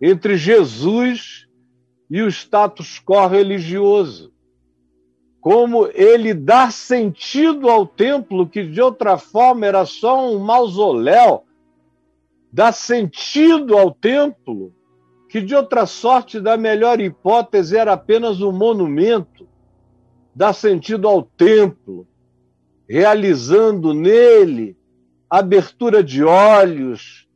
entre 0.00 0.36
Jesus 0.36 1.48
e 2.10 2.20
o 2.20 2.28
status 2.28 3.00
quo 3.00 3.26
religioso 3.26 4.32
como 5.48 5.86
ele 5.94 6.34
dá 6.34 6.70
sentido 6.70 7.70
ao 7.70 7.86
templo, 7.86 8.46
que 8.46 8.62
de 8.64 8.82
outra 8.82 9.16
forma 9.16 9.64
era 9.64 9.86
só 9.86 10.30
um 10.30 10.38
mausoléu, 10.38 11.42
dá 12.52 12.70
sentido 12.70 13.74
ao 13.74 13.90
templo, 13.90 14.74
que 15.26 15.40
de 15.40 15.54
outra 15.54 15.86
sorte, 15.86 16.38
da 16.38 16.58
melhor 16.58 17.00
hipótese, 17.00 17.78
era 17.78 17.94
apenas 17.94 18.42
um 18.42 18.52
monumento, 18.52 19.48
dá 20.34 20.52
sentido 20.52 21.08
ao 21.08 21.22
templo, 21.22 22.06
realizando 22.86 23.94
nele 23.94 24.76
abertura 25.30 26.04
de 26.04 26.22
olhos, 26.22 27.26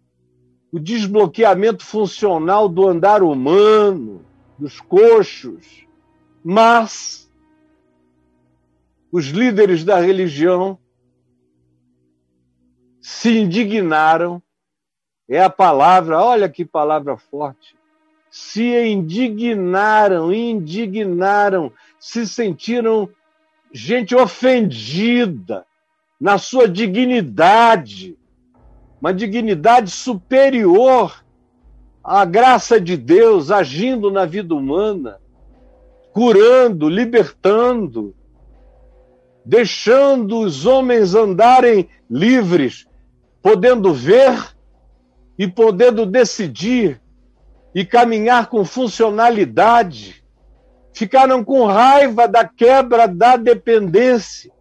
o 0.71 0.79
desbloqueamento 0.79 1.83
funcional 1.83 2.69
do 2.69 2.87
andar 2.87 3.23
humano, 3.23 4.21
dos 4.59 4.83
coxos, 4.83 5.87
mas 6.45 7.22
os 9.13 9.27
líderes 9.27 9.85
da 9.85 10.01
religião 10.01 10.79
se 12.99 13.39
indignaram. 13.39 14.43
É 15.29 15.43
a 15.43 15.51
palavra, 15.51 16.19
olha 16.19 16.49
que 16.49 16.65
palavra 16.65 17.19
forte. 17.19 17.77
Se 18.31 18.63
indignaram, 18.87 20.33
indignaram, 20.33 21.71
se 22.01 22.27
sentiram 22.27 23.09
gente 23.71 24.15
ofendida 24.15 25.67
na 26.19 26.39
sua 26.39 26.67
dignidade, 26.67 28.17
uma 28.99 29.13
dignidade 29.13 29.91
superior 29.91 31.23
à 32.03 32.25
graça 32.25 32.81
de 32.81 32.97
Deus 32.97 33.51
agindo 33.51 34.11
na 34.11 34.25
vida 34.25 34.55
humana, 34.55 35.21
curando, 36.13 36.89
libertando, 36.89 38.15
deixando 39.45 40.41
os 40.41 40.67
homens 40.67 41.15
andarem 41.15 41.89
livres, 42.09 42.87
podendo 43.43 43.93
ver 43.93 44.55
e 45.39 45.49
podendo 45.49 46.07
decidir 46.07 47.01
e 47.75 47.85
caminhar 47.85 48.49
com 48.49 48.65
funcionalidade. 48.65 50.23
Ficaram 50.93 51.43
com 51.43 51.65
raiva 51.65 52.29
da 52.29 52.47
quebra 52.47 53.09
da 53.09 53.37
dependência. 53.37 54.53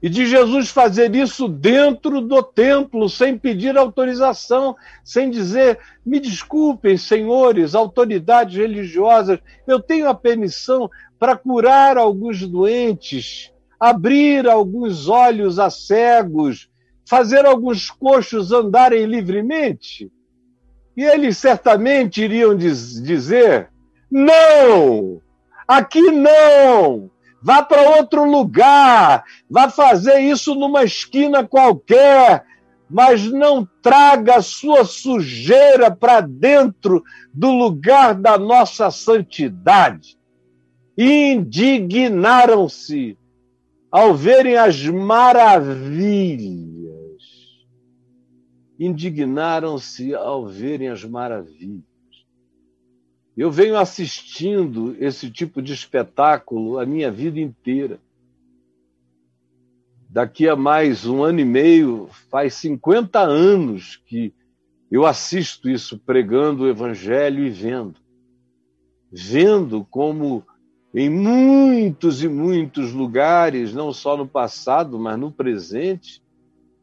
E 0.00 0.08
de 0.08 0.26
Jesus 0.26 0.68
fazer 0.68 1.16
isso 1.16 1.48
dentro 1.48 2.20
do 2.20 2.42
templo, 2.42 3.08
sem 3.08 3.36
pedir 3.36 3.76
autorização, 3.76 4.76
sem 5.02 5.30
dizer: 5.30 5.78
me 6.04 6.20
desculpem, 6.20 6.96
senhores, 6.96 7.74
autoridades 7.74 8.56
religiosas, 8.56 9.40
eu 9.66 9.80
tenho 9.80 10.08
a 10.08 10.14
permissão 10.14 10.88
para 11.18 11.36
curar 11.36 11.96
alguns 11.96 12.46
doentes, 12.46 13.52
abrir 13.78 14.48
alguns 14.48 15.08
olhos 15.08 15.58
a 15.58 15.70
cegos, 15.70 16.68
fazer 17.08 17.46
alguns 17.46 17.90
coxos 17.90 18.52
andarem 18.52 19.04
livremente? 19.06 20.10
E 20.96 21.04
eles 21.04 21.36
certamente 21.36 22.22
iriam 22.22 22.56
diz, 22.56 23.02
dizer: 23.02 23.70
não, 24.10 25.20
aqui 25.68 26.00
não, 26.00 27.10
vá 27.42 27.62
para 27.62 27.96
outro 27.98 28.24
lugar, 28.24 29.24
vá 29.50 29.68
fazer 29.68 30.20
isso 30.20 30.54
numa 30.54 30.84
esquina 30.84 31.46
qualquer, 31.46 32.44
mas 32.88 33.24
não 33.30 33.68
traga 33.82 34.36
a 34.36 34.42
sua 34.42 34.84
sujeira 34.84 35.90
para 35.90 36.20
dentro 36.20 37.02
do 37.32 37.50
lugar 37.50 38.14
da 38.14 38.38
nossa 38.38 38.90
santidade. 38.90 40.15
Indignaram-se 40.96 43.18
ao 43.90 44.14
verem 44.14 44.56
as 44.56 44.86
maravilhas. 44.86 46.62
Indignaram-se 48.78 50.14
ao 50.14 50.46
verem 50.46 50.88
as 50.88 51.04
maravilhas. 51.04 51.82
Eu 53.36 53.50
venho 53.50 53.76
assistindo 53.76 54.96
esse 54.98 55.30
tipo 55.30 55.60
de 55.60 55.74
espetáculo 55.74 56.78
a 56.78 56.86
minha 56.86 57.10
vida 57.10 57.38
inteira. 57.38 58.00
Daqui 60.08 60.48
a 60.48 60.56
mais 60.56 61.04
um 61.04 61.22
ano 61.22 61.40
e 61.40 61.44
meio, 61.44 62.08
faz 62.30 62.54
50 62.54 63.20
anos 63.20 64.00
que 64.06 64.32
eu 64.90 65.04
assisto 65.04 65.68
isso 65.68 65.98
pregando 65.98 66.62
o 66.62 66.68
Evangelho 66.68 67.44
e 67.44 67.50
vendo. 67.50 68.00
Vendo 69.12 69.84
como 69.90 70.42
em 70.98 71.10
muitos 71.10 72.22
e 72.22 72.28
muitos 72.28 72.90
lugares, 72.94 73.74
não 73.74 73.92
só 73.92 74.16
no 74.16 74.26
passado, 74.26 74.98
mas 74.98 75.18
no 75.18 75.30
presente, 75.30 76.22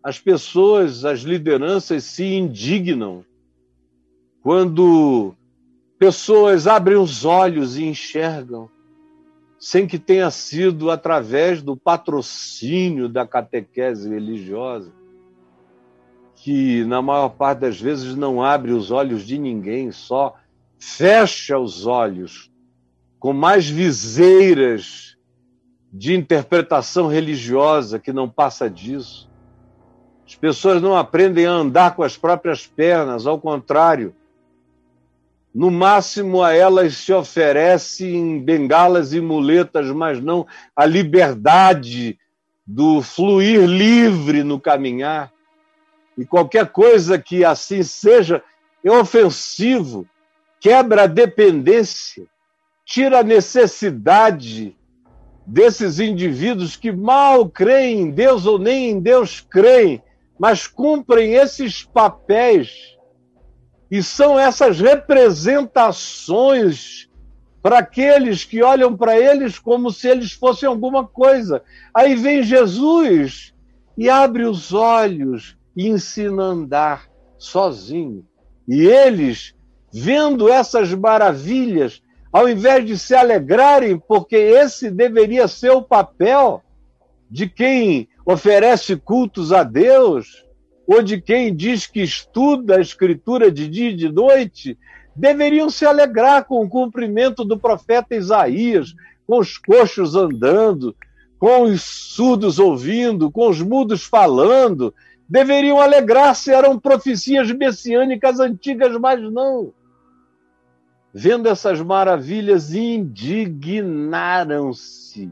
as 0.04 0.20
pessoas, 0.20 1.04
as 1.04 1.22
lideranças 1.22 2.04
se 2.04 2.24
indignam 2.24 3.26
quando 4.44 5.34
pessoas 5.98 6.68
abrem 6.68 6.96
os 6.96 7.26
olhos 7.26 7.76
e 7.76 7.86
enxergam, 7.86 8.70
sem 9.58 9.88
que 9.88 9.98
tenha 9.98 10.30
sido 10.30 10.92
através 10.92 11.64
do 11.64 11.76
patrocínio 11.76 13.10
da 13.10 13.26
catequese 13.26 14.08
religiosa, 14.08 14.92
que 16.36 16.84
na 16.84 17.02
maior 17.02 17.30
parte 17.30 17.62
das 17.62 17.82
vezes 17.82 18.16
não 18.16 18.44
abre 18.44 18.74
os 18.74 18.92
olhos 18.92 19.26
de 19.26 19.40
ninguém, 19.40 19.92
só 19.92 20.36
fecha 20.78 21.58
os 21.58 21.88
olhos 21.88 22.53
com 23.24 23.32
mais 23.32 23.70
viseiras 23.70 25.16
de 25.94 26.14
interpretação 26.14 27.08
religiosa 27.08 27.98
que 27.98 28.12
não 28.12 28.28
passa 28.28 28.70
disso. 28.70 29.32
As 30.28 30.36
pessoas 30.36 30.82
não 30.82 30.94
aprendem 30.94 31.46
a 31.46 31.52
andar 31.52 31.96
com 31.96 32.04
as 32.04 32.18
próprias 32.18 32.68
pernas, 32.68 33.26
ao 33.26 33.40
contrário. 33.40 34.14
No 35.56 35.72
máximo, 35.72 36.44
a 36.44 36.54
elas 36.54 36.98
se 36.98 37.14
oferecem 37.14 38.44
bengalas 38.44 39.14
e 39.14 39.22
muletas, 39.22 39.90
mas 39.90 40.22
não 40.22 40.46
a 40.76 40.86
liberdade 40.86 42.20
do 42.68 43.02
fluir 43.02 43.66
livre 43.66 44.44
no 44.44 44.60
caminhar. 44.60 45.32
E 46.18 46.26
qualquer 46.26 46.74
coisa 46.74 47.18
que 47.18 47.46
assim 47.46 47.84
seja 47.84 48.44
é 48.84 48.92
ofensivo, 48.92 50.06
quebra 50.60 51.04
a 51.04 51.08
dependência 51.08 52.28
tira 52.86 53.20
a 53.20 53.24
necessidade 53.24 54.76
desses 55.46 56.00
indivíduos 56.00 56.76
que 56.76 56.92
mal 56.92 57.50
creem 57.50 58.02
em 58.02 58.12
Deus 58.12 58.46
ou 58.46 58.58
nem 58.58 58.92
em 58.92 59.00
Deus 59.00 59.42
creem, 59.42 60.02
mas 60.40 60.68
cumprem 60.68 61.34
esses 61.34 61.84
papéis 61.84 62.94
e 63.94 64.02
são 64.02 64.40
essas 64.40 64.80
representações 64.80 67.10
para 67.62 67.78
aqueles 67.80 68.44
que 68.44 68.64
olham 68.64 68.98
para 68.98 69.16
eles 69.18 69.58
como 69.60 69.92
se 69.92 70.10
eles 70.10 70.32
fossem 70.32 70.68
alguma 70.68 71.08
coisa. 71.08 71.62
Aí 71.94 72.16
vem 72.16 72.42
Jesus 72.42 73.54
e 73.98 74.10
abre 74.10 74.46
os 74.46 74.74
olhos 74.74 75.56
e 75.76 75.88
ensina 75.88 76.44
a 76.44 76.48
andar 76.48 77.08
sozinho. 77.38 78.26
E 78.68 78.82
eles, 78.82 79.54
vendo 79.94 80.50
essas 80.50 80.92
maravilhas, 80.94 82.02
ao 82.34 82.50
invés 82.50 82.84
de 82.84 82.98
se 82.98 83.14
alegrarem, 83.14 84.00
porque 84.00 84.36
esse 84.36 84.90
deveria 84.90 85.48
ser 85.48 85.70
o 85.70 85.84
papel 85.84 86.64
de 87.30 87.48
quem 87.48 88.10
oferece 88.26 88.96
cultos 88.96 89.54
a 89.54 89.62
Deus, 89.64 90.44
ou 90.88 91.04
de 91.04 91.22
quem 91.22 91.56
diz 91.56 91.86
que 91.86 92.02
estuda 92.02 92.78
a 92.78 92.82
Escritura 92.82 93.52
de 93.52 93.68
dia 93.68 93.92
e 93.92 93.96
de 93.96 94.12
noite, 94.12 94.76
deveriam 95.16 95.70
se 95.70 95.86
alegrar 95.86 96.46
com 96.46 96.64
o 96.64 96.70
cumprimento 96.70 97.46
do 97.46 97.58
profeta 97.58 98.16
Isaías, 98.16 98.96
com 99.28 99.38
os 99.38 99.60
coxos 99.60 100.16
andando, 100.16 100.96
com 101.38 101.64
os 101.64 101.84
surdos 101.84 102.58
ouvindo, 102.58 103.30
com 103.30 103.48
os 103.48 103.62
mudos 103.62 104.04
falando. 104.04 104.94
Deveriam 105.30 105.80
alegrar-se, 105.80 106.52
eram 106.52 106.80
profecias 106.80 107.52
messiânicas 107.52 108.40
antigas, 108.40 108.98
mas 108.98 109.22
não 109.22 109.72
vendo 111.14 111.48
essas 111.48 111.80
maravilhas, 111.80 112.74
indignaram-se. 112.74 115.32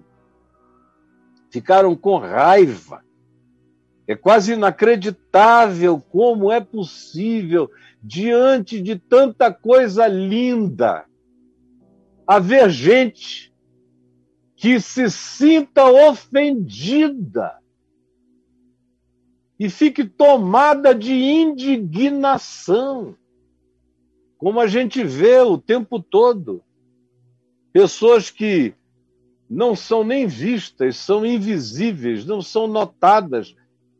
Ficaram 1.50 1.96
com 1.96 2.18
raiva. 2.18 3.04
É 4.08 4.16
quase 4.16 4.54
inacreditável 4.54 6.00
como 6.00 6.52
é 6.52 6.62
possível, 6.62 7.72
diante 8.04 8.82
de 8.82 8.98
tanta 8.98 9.52
coisa 9.52 10.08
linda, 10.08 11.06
haver 12.28 12.70
gente 12.70 13.52
que 14.56 14.80
se 14.80 15.10
sinta 15.10 15.86
ofendida 15.86 17.58
e 19.60 19.68
fique 19.70 20.04
tomada 20.04 20.94
de 20.94 21.14
indignação 21.14 23.16
como 24.42 24.60
a 24.60 24.66
gente 24.66 25.04
vê 25.04 25.40
o 25.40 25.56
tempo 25.56 26.02
todo. 26.02 26.64
Pessoas 27.72 28.32
que 28.32 28.74
não 29.48 29.76
são 29.76 30.04
nem 30.04 30.26
vistas, 30.26 30.98
são 30.98 31.24
invisíveis, 31.24 32.26
não 32.26 32.42
são 32.42 32.66
notadas. 32.66 33.56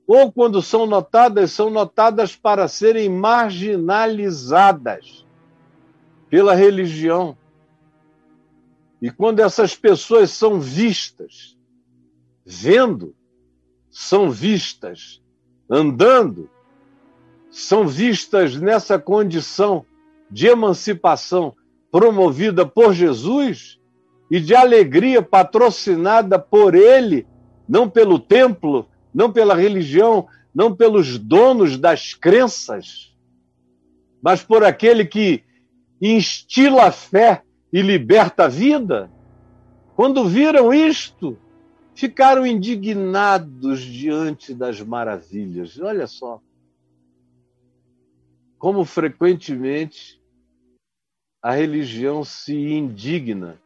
Ou 0.08 0.32
quando 0.32 0.60
são 0.60 0.88
notadas, 0.88 1.52
são 1.52 1.70
notadas 1.70 2.36
para 2.36 2.68
serem 2.68 3.08
marginalizadas 3.08 5.28
pela 6.28 6.56
religião. 6.56 7.38
E 9.00 9.12
quando 9.12 9.42
essas 9.42 9.76
pessoas 9.76 10.32
são 10.32 10.60
vistas, 10.60 11.56
vendo, 12.44 13.16
são 13.92 14.32
vistas, 14.32 15.22
andando, 15.70 16.50
são 17.52 17.88
vistas 17.88 18.56
nessa 18.56 18.98
condição 18.98 19.86
de 20.32 20.48
emancipação 20.48 21.54
promovida 21.92 22.66
por 22.66 22.94
Jesus 22.94 23.80
e 24.30 24.40
de 24.40 24.56
alegria 24.56 25.22
patrocinada 25.22 26.40
por 26.40 26.74
ele, 26.74 27.28
não 27.68 27.90
pelo 27.90 28.18
templo, 28.18 28.88
não 29.14 29.32
pela 29.32 29.54
religião, 29.54 30.28
não 30.56 30.74
pelos 30.74 31.18
donos 31.18 31.78
das 31.78 32.14
crenças, 32.14 33.14
mas 34.22 34.42
por 34.42 34.64
aquele 34.64 35.06
que 35.06 35.44
instila 36.02 36.86
a 36.86 36.92
fé 36.92 37.44
e 37.74 37.82
liberta 37.82 38.46
a 38.46 38.48
vida. 38.48 39.12
Quando 39.96 40.26
viram 40.26 40.74
isto, 40.74 41.38
ficaram 41.94 42.46
indignados 42.46 43.82
diante 43.82 44.54
das 44.54 44.82
maravilhas. 44.82 45.80
Olha 45.80 46.08
só. 46.08 46.42
Como 48.58 48.86
frequentemente 48.86 50.21
a 51.42 51.52
religião 51.52 52.24
se 52.24 52.54
indigna 52.54 53.58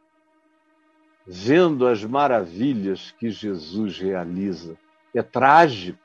vendo 1.26 1.86
as 1.86 2.04
maravilhas 2.04 3.12
que 3.18 3.30
Jesus 3.30 3.98
realiza. 3.98 4.76
É 5.14 5.22
trágico, 5.22 5.98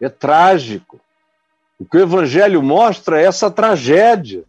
é 0.00 0.08
trágico. 0.08 1.00
O 1.78 1.84
que 1.84 1.98
o 1.98 2.00
Evangelho 2.00 2.62
mostra 2.62 3.20
é 3.20 3.24
essa 3.24 3.50
tragédia, 3.50 4.44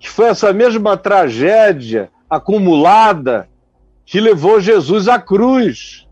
que 0.00 0.08
foi 0.08 0.26
essa 0.26 0.52
mesma 0.52 0.96
tragédia 0.96 2.10
acumulada 2.28 3.48
que 4.04 4.20
levou 4.20 4.60
Jesus 4.60 5.06
à 5.06 5.20
cruz. 5.20 6.08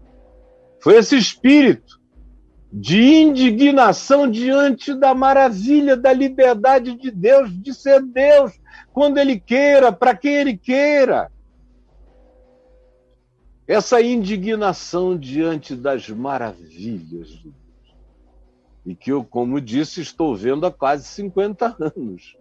Foi 0.80 0.96
esse 0.96 1.16
espírito 1.16 1.98
de 2.72 3.00
indignação 3.00 4.30
diante 4.30 4.94
da 4.94 5.14
maravilha 5.14 5.96
da 5.96 6.12
liberdade 6.12 6.94
de 6.96 7.10
Deus, 7.10 7.50
de 7.50 7.72
ser 7.72 8.02
Deus, 8.02 8.52
quando 8.92 9.18
Ele 9.18 9.38
queira, 9.38 9.92
para 9.92 10.14
quem 10.16 10.34
Ele 10.34 10.56
queira. 10.56 11.30
Essa 13.66 14.00
indignação 14.02 15.16
diante 15.16 15.74
das 15.74 16.08
maravilhas 16.08 16.70
de 16.70 16.98
Deus. 16.98 17.46
E 18.84 18.94
que 18.94 19.10
eu, 19.10 19.24
como 19.24 19.60
disse, 19.60 20.02
estou 20.02 20.36
vendo 20.36 20.66
há 20.66 20.70
quase 20.70 21.04
50 21.04 21.76
anos. 21.80 22.36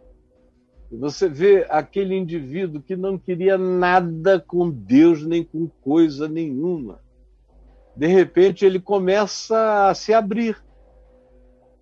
Você 0.91 1.28
vê 1.28 1.65
aquele 1.69 2.15
indivíduo 2.15 2.82
que 2.82 2.96
não 2.96 3.17
queria 3.17 3.58
nada 3.58 4.39
com 4.39 4.69
Deus, 4.69 5.26
nem 5.26 5.43
com 5.43 5.67
coisa 5.82 6.28
nenhuma. 6.28 7.00
De 7.96 8.08
repente, 8.08 8.65
ele 8.65 8.80
começa 8.80 9.89
a 9.89 9.96
se 9.96 10.13
abrir. 10.13 10.62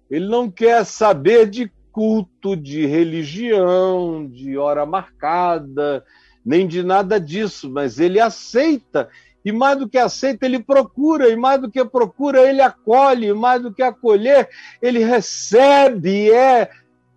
Ele 0.10 0.28
não 0.28 0.50
quer 0.50 0.86
saber 0.86 1.50
de 1.50 1.72
culto, 1.91 2.56
de 2.56 2.86
religião, 2.86 4.27
de 4.27 4.58
hora 4.58 4.86
marcada, 4.86 6.04
nem 6.45 6.67
de 6.67 6.84
nada 6.84 7.19
disso, 7.19 7.69
mas 7.69 7.99
ele 7.99 8.19
aceita. 8.19 9.10
E 9.43 9.51
mais 9.51 9.77
do 9.77 9.89
que 9.89 9.97
aceita, 9.97 10.45
ele 10.45 10.62
procura, 10.62 11.30
e 11.30 11.36
mais 11.36 11.60
do 11.60 11.69
que 11.69 11.84
procura, 11.84 12.47
ele 12.47 12.62
acolhe, 12.62 13.27
e 13.27 13.34
mais 13.34 13.62
do 13.62 13.73
que 13.73 13.82
acolher, 13.82 14.49
ele 14.82 15.04
recebe, 15.04 16.32
é 16.32 16.69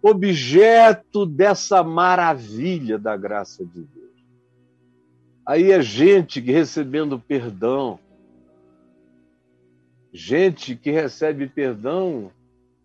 objeto 0.02 1.24
dessa 1.24 1.82
maravilha 1.82 2.98
da 2.98 3.16
graça 3.16 3.64
de 3.64 3.80
Deus. 3.80 4.04
Aí 5.46 5.70
é 5.70 5.80
gente 5.82 6.40
que 6.40 6.52
recebendo 6.52 7.18
perdão, 7.18 7.98
gente 10.12 10.76
que 10.76 10.90
recebe 10.90 11.46
perdão 11.46 12.30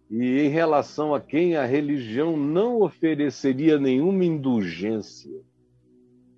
e 0.10 0.40
em 0.40 0.50
relação 0.50 1.14
a 1.14 1.22
quem 1.22 1.56
a 1.56 1.66
religião 1.66 2.36
não 2.36 2.82
ofereceria 2.82 3.78
nenhuma 3.78 4.26
indulgência. 4.26 5.32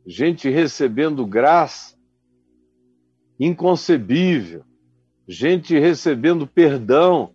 Gente 0.05 0.49
recebendo 0.49 1.25
graça 1.25 1.95
inconcebível, 3.39 4.63
gente 5.27 5.79
recebendo 5.79 6.45
perdão 6.45 7.34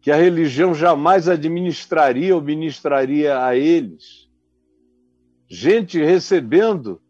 que 0.00 0.10
a 0.10 0.16
religião 0.16 0.74
jamais 0.74 1.28
administraria 1.28 2.34
ou 2.34 2.42
ministraria 2.42 3.44
a 3.44 3.56
eles. 3.56 4.28
Gente 5.48 6.02
recebendo 6.02 7.00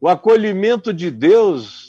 o 0.00 0.08
acolhimento 0.08 0.92
de 0.92 1.10
Deus 1.10 1.81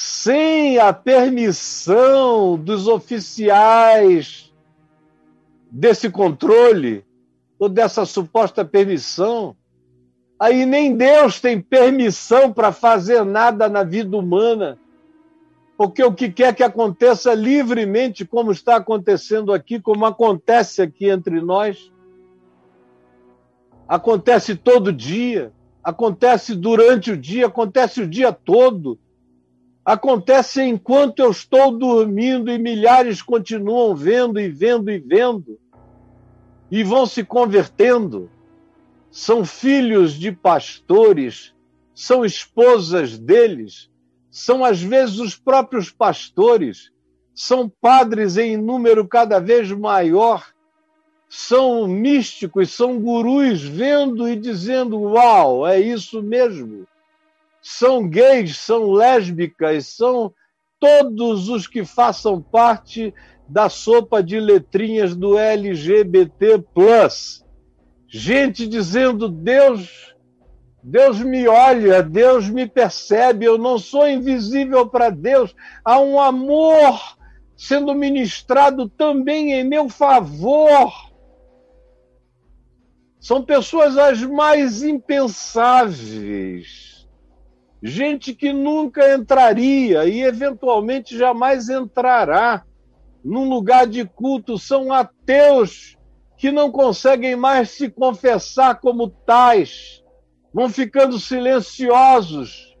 sem 0.00 0.78
a 0.78 0.92
permissão 0.92 2.56
dos 2.56 2.86
oficiais 2.86 4.54
desse 5.68 6.08
controle 6.08 7.04
ou 7.58 7.68
dessa 7.68 8.06
suposta 8.06 8.64
permissão. 8.64 9.56
Aí 10.38 10.64
nem 10.64 10.96
Deus 10.96 11.40
tem 11.40 11.60
permissão 11.60 12.52
para 12.52 12.70
fazer 12.70 13.24
nada 13.24 13.68
na 13.68 13.82
vida 13.82 14.16
humana, 14.16 14.78
porque 15.76 16.04
o 16.04 16.14
que 16.14 16.30
quer 16.30 16.54
que 16.54 16.62
aconteça 16.62 17.34
livremente, 17.34 18.24
como 18.24 18.52
está 18.52 18.76
acontecendo 18.76 19.52
aqui, 19.52 19.80
como 19.80 20.06
acontece 20.06 20.80
aqui 20.80 21.08
entre 21.08 21.40
nós, 21.40 21.92
acontece 23.88 24.54
todo 24.54 24.92
dia, 24.92 25.52
acontece 25.82 26.54
durante 26.54 27.10
o 27.10 27.16
dia, 27.16 27.46
acontece 27.46 28.00
o 28.00 28.06
dia 28.06 28.32
todo 28.32 28.96
acontece 29.88 30.62
enquanto 30.62 31.20
eu 31.20 31.30
estou 31.30 31.70
dormindo 31.70 32.50
e 32.50 32.58
milhares 32.58 33.22
continuam 33.22 33.96
vendo 33.96 34.38
e 34.38 34.46
vendo 34.46 34.90
e 34.90 34.98
vendo 34.98 35.58
e 36.70 36.84
vão 36.84 37.06
se 37.06 37.24
convertendo. 37.24 38.30
São 39.10 39.46
filhos 39.46 40.12
de 40.12 40.30
pastores, 40.30 41.54
são 41.94 42.22
esposas 42.22 43.16
deles, 43.16 43.88
são 44.30 44.62
às 44.62 44.82
vezes 44.82 45.18
os 45.20 45.34
próprios 45.34 45.90
pastores, 45.90 46.92
são 47.34 47.66
padres 47.66 48.36
em 48.36 48.58
número 48.58 49.08
cada 49.08 49.38
vez 49.38 49.72
maior, 49.72 50.52
são 51.30 51.88
místicos, 51.88 52.74
são 52.74 53.00
gurus 53.00 53.62
vendo 53.62 54.28
e 54.28 54.36
dizendo: 54.36 55.00
Uau, 55.00 55.66
é 55.66 55.80
isso 55.80 56.22
mesmo 56.22 56.86
são 57.68 58.08
gays, 58.08 58.56
são 58.56 58.90
lésbicas, 58.90 59.88
são 59.88 60.32
todos 60.80 61.50
os 61.50 61.66
que 61.66 61.84
façam 61.84 62.40
parte 62.40 63.12
da 63.46 63.68
sopa 63.68 64.22
de 64.22 64.40
letrinhas 64.40 65.14
do 65.14 65.38
LGBT+. 65.38 66.64
Gente 68.08 68.66
dizendo, 68.66 69.28
Deus, 69.28 70.14
Deus 70.82 71.20
me 71.20 71.46
olha, 71.46 72.02
Deus 72.02 72.48
me 72.48 72.66
percebe, 72.66 73.44
eu 73.44 73.58
não 73.58 73.78
sou 73.78 74.08
invisível 74.08 74.88
para 74.88 75.10
Deus. 75.10 75.54
Há 75.84 76.00
um 76.00 76.18
amor 76.18 77.18
sendo 77.54 77.94
ministrado 77.94 78.88
também 78.88 79.52
em 79.52 79.64
meu 79.64 79.90
favor. 79.90 80.90
São 83.20 83.44
pessoas 83.44 83.98
as 83.98 84.22
mais 84.22 84.82
impensáveis 84.82 86.97
gente 87.82 88.34
que 88.34 88.52
nunca 88.52 89.14
entraria 89.14 90.04
e 90.04 90.22
eventualmente 90.22 91.16
jamais 91.16 91.68
entrará 91.68 92.64
num 93.24 93.48
lugar 93.48 93.86
de 93.86 94.04
culto, 94.04 94.58
são 94.58 94.92
ateus 94.92 95.96
que 96.36 96.50
não 96.52 96.70
conseguem 96.70 97.36
mais 97.36 97.70
se 97.70 97.90
confessar 97.90 98.76
como 98.80 99.08
tais, 99.08 100.04
vão 100.54 100.68
ficando 100.68 101.18
silenciosos, 101.18 102.76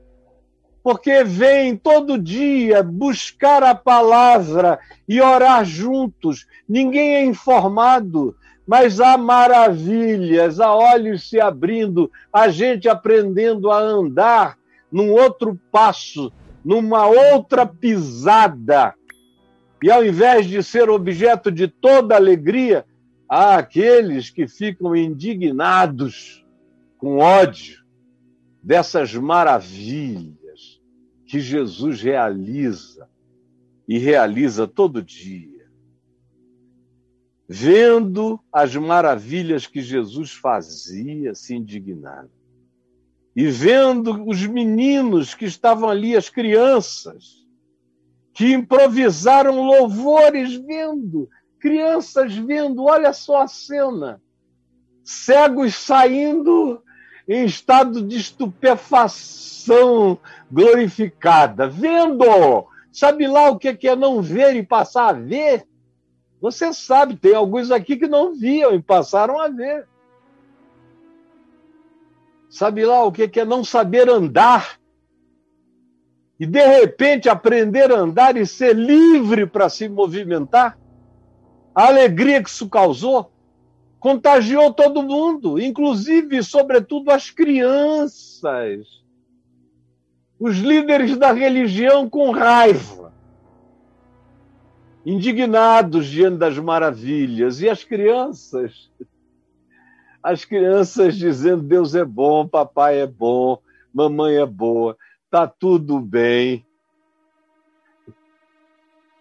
porque 0.82 1.24
vêm 1.24 1.76
todo 1.76 2.18
dia 2.18 2.82
buscar 2.82 3.62
a 3.62 3.74
palavra 3.74 4.78
e 5.08 5.20
orar 5.20 5.64
juntos. 5.64 6.46
Ninguém 6.68 7.16
é 7.16 7.24
informado, 7.24 8.34
mas 8.66 9.00
há 9.00 9.18
maravilhas, 9.18 10.60
há 10.60 10.72
olhos 10.72 11.28
se 11.28 11.40
abrindo, 11.40 12.10
a 12.32 12.48
gente 12.48 12.88
aprendendo 12.88 13.70
a 13.70 13.78
andar 13.78 14.56
num 14.90 15.12
outro 15.12 15.58
passo, 15.70 16.32
numa 16.64 17.06
outra 17.06 17.66
pisada. 17.66 18.94
E 19.82 19.90
ao 19.90 20.04
invés 20.04 20.46
de 20.46 20.62
ser 20.62 20.88
objeto 20.90 21.50
de 21.52 21.68
toda 21.68 22.16
alegria, 22.16 22.84
há 23.28 23.56
aqueles 23.56 24.30
que 24.30 24.48
ficam 24.48 24.96
indignados 24.96 26.44
com 26.96 27.18
ódio 27.18 27.78
dessas 28.62 29.14
maravilhas 29.14 30.80
que 31.26 31.38
Jesus 31.38 32.02
realiza 32.02 33.08
e 33.86 33.98
realiza 33.98 34.66
todo 34.66 35.02
dia. 35.02 35.58
Vendo 37.48 38.40
as 38.52 38.74
maravilhas 38.76 39.66
que 39.66 39.80
Jesus 39.80 40.32
fazia, 40.32 41.34
se 41.34 41.54
indignaram 41.54 42.37
e 43.38 43.46
vendo 43.46 44.28
os 44.28 44.44
meninos 44.44 45.32
que 45.32 45.44
estavam 45.44 45.88
ali, 45.88 46.16
as 46.16 46.28
crianças, 46.28 47.46
que 48.34 48.52
improvisaram 48.52 49.62
louvores, 49.62 50.56
vendo, 50.56 51.30
crianças 51.60 52.34
vendo, 52.34 52.82
olha 52.82 53.12
só 53.12 53.42
a 53.42 53.46
cena, 53.46 54.20
cegos 55.04 55.76
saindo 55.76 56.82
em 57.28 57.44
estado 57.44 58.02
de 58.02 58.16
estupefação 58.16 60.18
glorificada, 60.50 61.68
vendo, 61.68 62.66
sabe 62.90 63.28
lá 63.28 63.50
o 63.50 63.56
que 63.56 63.86
é 63.86 63.94
não 63.94 64.20
ver 64.20 64.56
e 64.56 64.64
passar 64.64 65.10
a 65.10 65.12
ver? 65.12 65.64
Você 66.40 66.72
sabe, 66.72 67.14
tem 67.14 67.36
alguns 67.36 67.70
aqui 67.70 67.96
que 67.96 68.08
não 68.08 68.34
viam 68.34 68.74
e 68.74 68.82
passaram 68.82 69.40
a 69.40 69.46
ver. 69.46 69.86
Sabe 72.48 72.84
lá 72.84 73.04
o 73.04 73.12
que 73.12 73.38
é 73.38 73.44
não 73.44 73.62
saber 73.62 74.08
andar? 74.08 74.78
E 76.40 76.46
de 76.46 76.64
repente 76.64 77.28
aprender 77.28 77.90
a 77.92 77.98
andar 77.98 78.36
e 78.36 78.46
ser 78.46 78.74
livre 78.74 79.46
para 79.46 79.68
se 79.68 79.88
movimentar? 79.88 80.78
A 81.74 81.86
alegria 81.86 82.42
que 82.42 82.48
isso 82.48 82.68
causou 82.68 83.30
contagiou 83.98 84.72
todo 84.72 85.02
mundo, 85.02 85.60
inclusive, 85.60 86.42
sobretudo, 86.42 87.10
as 87.10 87.30
crianças. 87.30 88.86
Os 90.38 90.58
líderes 90.58 91.16
da 91.16 91.32
religião 91.32 92.08
com 92.08 92.30
raiva, 92.30 93.12
indignados 95.04 96.06
diante 96.06 96.38
das 96.38 96.56
maravilhas, 96.58 97.60
e 97.60 97.68
as 97.68 97.82
crianças 97.82 98.88
as 100.22 100.44
crianças 100.44 101.16
dizendo 101.16 101.62
Deus 101.62 101.94
é 101.94 102.04
bom, 102.04 102.46
papai 102.46 103.00
é 103.00 103.06
bom, 103.06 103.60
mamãe 103.92 104.36
é 104.36 104.46
boa, 104.46 104.96
tá 105.30 105.46
tudo 105.46 106.00
bem. 106.00 106.66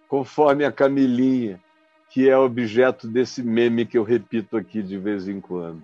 Conforme 0.07 0.63
a 0.63 0.71
Camilinha, 0.71 1.61
que 2.09 2.29
é 2.29 2.37
objeto 2.37 3.07
desse 3.07 3.43
meme 3.43 3.85
que 3.85 3.97
eu 3.97 4.03
repito 4.03 4.55
aqui 4.55 4.81
de 4.81 4.97
vez 4.97 5.27
em 5.27 5.41
quando. 5.41 5.83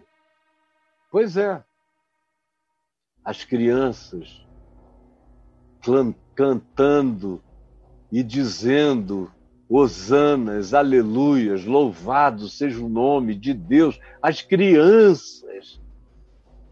Pois 1.12 1.38
é. 1.38 1.64
As 3.24 3.44
crianças 3.44 4.44
cantando 6.36 7.44
e 8.12 8.24
dizendo 8.24 9.32
Hosanas, 9.70 10.74
aleluias, 10.74 11.66
louvado 11.66 12.48
seja 12.48 12.84
o 12.84 12.90
nome 12.90 13.34
de 13.36 13.54
Deus. 13.54 14.00
As 14.22 14.42
crianças, 14.42 15.80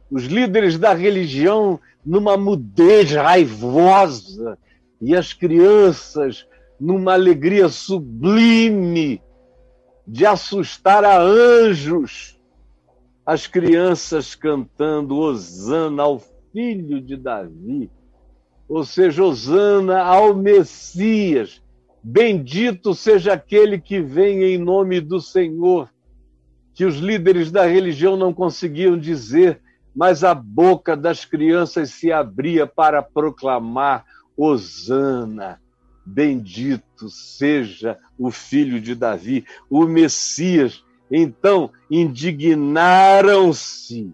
os 0.10 0.26
líderes 0.26 0.78
da 0.78 0.94
religião 0.94 1.80
numa 2.06 2.38
mudez 2.38 3.12
raivosa 3.12 4.58
e 5.02 5.16
as 5.16 5.34
crianças 5.34 6.46
numa 6.80 7.14
alegria 7.14 7.70
sublime 7.70 9.22
de 10.08 10.26
assustar 10.26 11.04
a 11.06 11.22
anjos 11.22 12.42
as 13.26 13.48
crianças 13.48 14.36
cantando 14.36 15.18
Hosana 15.18 16.04
ao 16.04 16.22
filho 16.52 17.00
de 17.00 17.16
Davi, 17.16 17.90
ou 18.68 18.84
seja, 18.84 19.24
Hosana 19.24 20.02
ao 20.02 20.36
Messias. 20.36 21.61
Bendito 22.04 22.96
seja 22.96 23.34
aquele 23.34 23.80
que 23.80 24.02
vem 24.02 24.44
em 24.44 24.58
nome 24.58 25.00
do 25.00 25.20
Senhor, 25.20 25.90
que 26.74 26.86
os 26.86 26.98
líderes 26.98 27.52
da 27.52 27.66
religião 27.66 28.18
não 28.18 28.34
conseguiam 28.34 28.98
dizer, 28.98 29.62
mas 29.96 30.24
a 30.24 30.34
boca 30.34 30.96
das 30.96 31.26
crianças 31.26 31.92
se 31.92 32.12
abria 32.12 32.66
para 32.66 33.02
proclamar 33.02 34.06
Hosana. 34.36 35.62
Bendito 36.04 37.10
seja 37.10 37.98
o 38.18 38.32
filho 38.32 38.82
de 38.82 38.96
Davi, 38.96 39.46
o 39.70 39.86
Messias 39.86 40.84
então, 41.12 41.70
indignaram-se. 41.90 44.14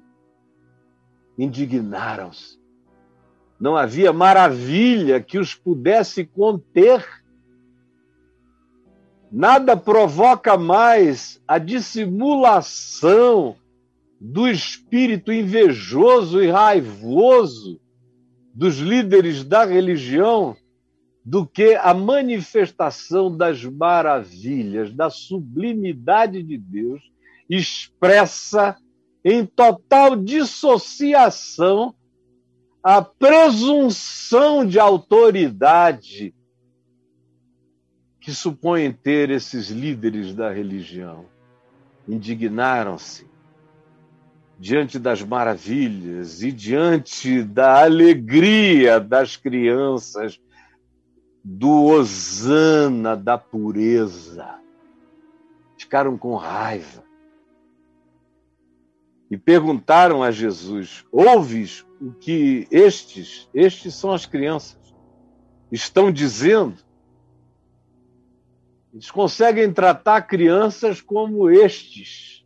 Indignaram-se. 1.38 2.58
Não 3.60 3.76
havia 3.78 4.12
maravilha 4.12 5.22
que 5.22 5.38
os 5.38 5.54
pudesse 5.54 6.26
conter. 6.26 7.06
Nada 9.32 9.76
provoca 9.76 10.58
mais 10.58 11.42
a 11.48 11.58
dissimulação 11.58 13.56
do 14.20 14.48
espírito 14.48 15.32
invejoso 15.32 16.42
e 16.42 16.50
raivoso 16.50 17.80
dos 18.54 18.78
líderes 18.78 19.44
da 19.44 19.66
religião 19.66 20.56
do 21.24 21.46
que 21.46 21.76
a 21.76 21.94
manifestação 21.94 23.36
das 23.36 23.64
maravilhas, 23.66 24.94
da 24.94 25.10
sublimidade 25.10 26.42
de 26.42 26.58
Deus, 26.58 27.02
expressa 27.50 28.78
em 29.24 29.46
total 29.46 30.16
dissociação 30.16 31.94
a 32.82 33.02
presunção 33.02 34.66
de 34.66 34.80
autoridade 34.80 36.34
que 38.28 38.34
supõem 38.34 38.92
ter 38.92 39.30
esses 39.30 39.70
líderes 39.70 40.36
da 40.36 40.52
religião. 40.52 41.28
Indignaram-se 42.06 43.26
diante 44.60 45.00
das 45.00 45.24
maravilhas 45.24 46.44
e 46.44 46.52
diante 46.52 47.42
da 47.42 47.82
alegria 47.82 49.00
das 49.00 49.38
crianças 49.38 50.42
do 51.42 51.86
Osana 51.86 53.16
da 53.16 53.38
pureza. 53.38 54.60
Ficaram 55.78 56.18
com 56.18 56.36
raiva. 56.36 57.06
E 59.32 59.38
perguntaram 59.38 60.22
a 60.22 60.32
Jesus: 60.32 61.06
Ouves 61.14 61.86
o 62.02 62.12
que 62.12 62.68
estes, 62.70 63.50
estes 63.54 63.96
são 63.96 64.12
as 64.12 64.26
crianças, 64.26 64.94
estão 65.72 66.12
dizendo? 66.12 66.87
Eles 68.98 69.12
conseguem 69.12 69.72
tratar 69.72 70.24
crianças 70.24 71.00
como 71.00 71.52
estes. 71.52 72.44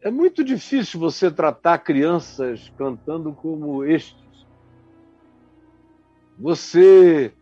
É 0.00 0.08
muito 0.08 0.44
difícil 0.44 1.00
você 1.00 1.28
tratar 1.28 1.78
crianças 1.78 2.72
cantando 2.78 3.32
como 3.32 3.84
estes. 3.84 4.46
Você 6.38 7.34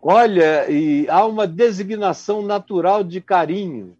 Olha, 0.00 0.70
e 0.70 1.06
há 1.10 1.26
uma 1.26 1.46
designação 1.46 2.40
natural 2.40 3.04
de 3.04 3.20
carinho. 3.20 3.98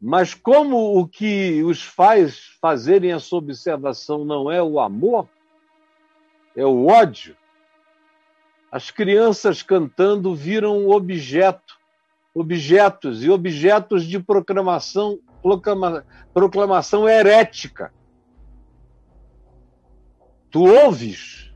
Mas 0.00 0.32
como 0.32 0.96
o 0.96 1.08
que 1.08 1.60
os 1.64 1.82
faz 1.82 2.38
fazerem 2.60 3.10
essa 3.10 3.34
observação 3.34 4.24
não 4.24 4.48
é 4.48 4.62
o 4.62 4.78
amor, 4.78 5.28
é 6.54 6.64
o 6.64 6.86
ódio, 6.86 7.36
as 8.70 8.90
crianças 8.90 9.62
cantando 9.62 10.34
viram 10.34 10.88
objeto, 10.88 11.76
objetos 12.36 13.24
e 13.24 13.30
objetos 13.30 14.04
de 14.04 14.20
proclamação, 14.20 15.18
proclama, 15.42 16.04
proclamação 16.34 17.08
herética. 17.08 17.90
Tu 20.50 20.62
ouves 20.62 21.50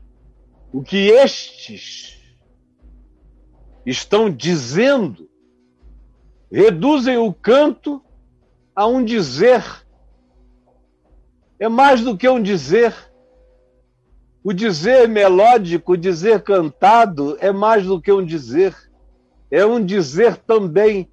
o 0.73 0.81
que 0.81 1.09
estes 1.09 2.19
estão 3.85 4.27
dizendo, 4.27 5.29
reduzem 6.51 7.15
o 7.15 7.31
canto 7.31 8.03
a 8.75 8.87
um 8.87 9.05
dizer. 9.05 9.63
É 11.59 11.69
mais 11.69 12.01
do 12.01 12.17
que 12.17 12.27
um 12.27 12.41
dizer. 12.41 12.95
O 14.43 14.51
dizer 14.51 15.07
melódico, 15.07 15.91
o 15.91 15.97
dizer 15.97 16.41
cantado, 16.41 17.37
é 17.39 17.51
mais 17.51 17.85
do 17.85 18.01
que 18.01 18.11
um 18.11 18.25
dizer. 18.25 18.90
É 19.51 19.65
um 19.65 19.83
dizer 19.83 20.37
também, 20.37 21.09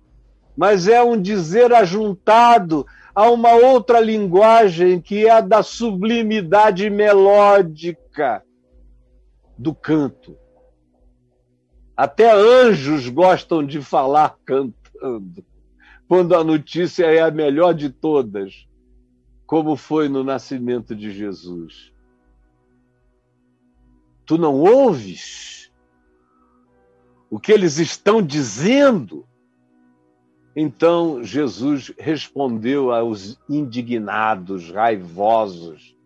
mas 0.57 0.87
é 0.87 1.03
um 1.03 1.21
dizer 1.21 1.73
ajuntado 1.73 2.87
a 3.13 3.29
uma 3.29 3.53
outra 3.53 3.99
linguagem 3.99 5.01
que 5.01 5.27
é 5.27 5.31
a 5.31 5.41
da 5.41 5.61
sublimidade 5.61 6.89
melódica 6.89 8.45
do 9.59 9.75
canto. 9.75 10.37
Até 11.97 12.31
anjos 12.33 13.09
gostam 13.09 13.67
de 13.67 13.83
falar 13.83 14.39
cantando, 14.45 15.45
quando 16.07 16.37
a 16.37 16.45
notícia 16.45 17.07
é 17.07 17.21
a 17.21 17.31
melhor 17.31 17.75
de 17.75 17.91
todas, 17.91 18.69
como 19.45 19.75
foi 19.75 20.09
no 20.09 20.23
nascimento 20.23 20.95
de 20.95 21.11
Jesus. 21.11 21.93
Tu 24.25 24.39
não 24.39 24.61
ouves 24.61 25.58
o 27.31 27.39
que 27.39 27.53
eles 27.53 27.79
estão 27.79 28.23
dizendo? 28.23 29.27
Então 30.57 31.23
Jesus 31.23 31.93
respondeu 31.99 32.91
aos 32.91 33.39
indignados, 33.49 34.71
raivosos, 34.71 35.97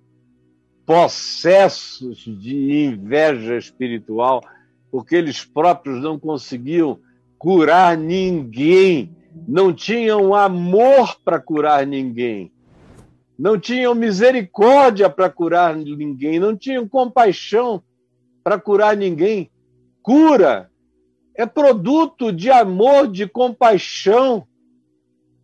possessos 0.85 2.19
de 2.19 2.85
inveja 2.85 3.57
espiritual 3.57 4.43
porque 4.93 5.17
eles 5.17 5.43
próprios 5.43 6.03
não 6.03 6.19
conseguiam 6.19 7.01
curar 7.39 7.97
ninguém, 7.97 9.17
não 9.49 9.73
tinham 9.73 10.35
amor 10.35 11.17
para 11.25 11.41
curar 11.41 11.87
ninguém, 11.87 12.53
não 13.39 13.59
tinham 13.59 13.95
misericórdia 13.95 15.09
para 15.09 15.31
curar 15.31 15.75
ninguém, 15.75 16.39
não 16.39 16.55
tinham 16.55 16.87
compaixão 16.87 17.83
para 18.45 18.61
curar 18.61 18.95
ninguém. 18.95 19.51
Cura 20.03 20.71
é 21.35 21.47
produto 21.47 22.33
de 22.33 22.51
amor, 22.51 23.09
de 23.09 23.27
compaixão, 23.27 24.47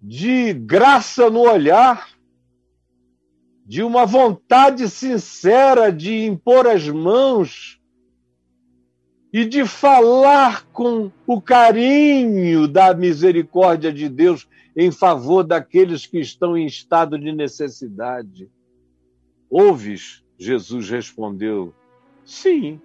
de 0.02 0.52
graça 0.52 1.30
no 1.30 1.40
olhar, 1.40 2.08
de 3.66 3.82
uma 3.82 4.06
vontade 4.06 4.88
sincera 4.88 5.90
de 5.92 6.24
impor 6.24 6.66
as 6.66 6.88
mãos 6.88 7.78
e 9.32 9.44
de 9.44 9.66
falar 9.66 10.64
com 10.72 11.12
o 11.26 11.40
carinho 11.40 12.66
da 12.66 12.94
misericórdia 12.94 13.92
de 13.92 14.08
Deus 14.08 14.48
em 14.74 14.90
favor 14.90 15.42
daqueles 15.42 16.06
que 16.06 16.18
estão 16.18 16.56
em 16.56 16.66
estado 16.66 17.18
de 17.18 17.32
necessidade. 17.32 18.50
Ouves? 19.50 20.24
Jesus 20.38 20.88
respondeu: 20.88 21.74
Sim, 22.24 22.80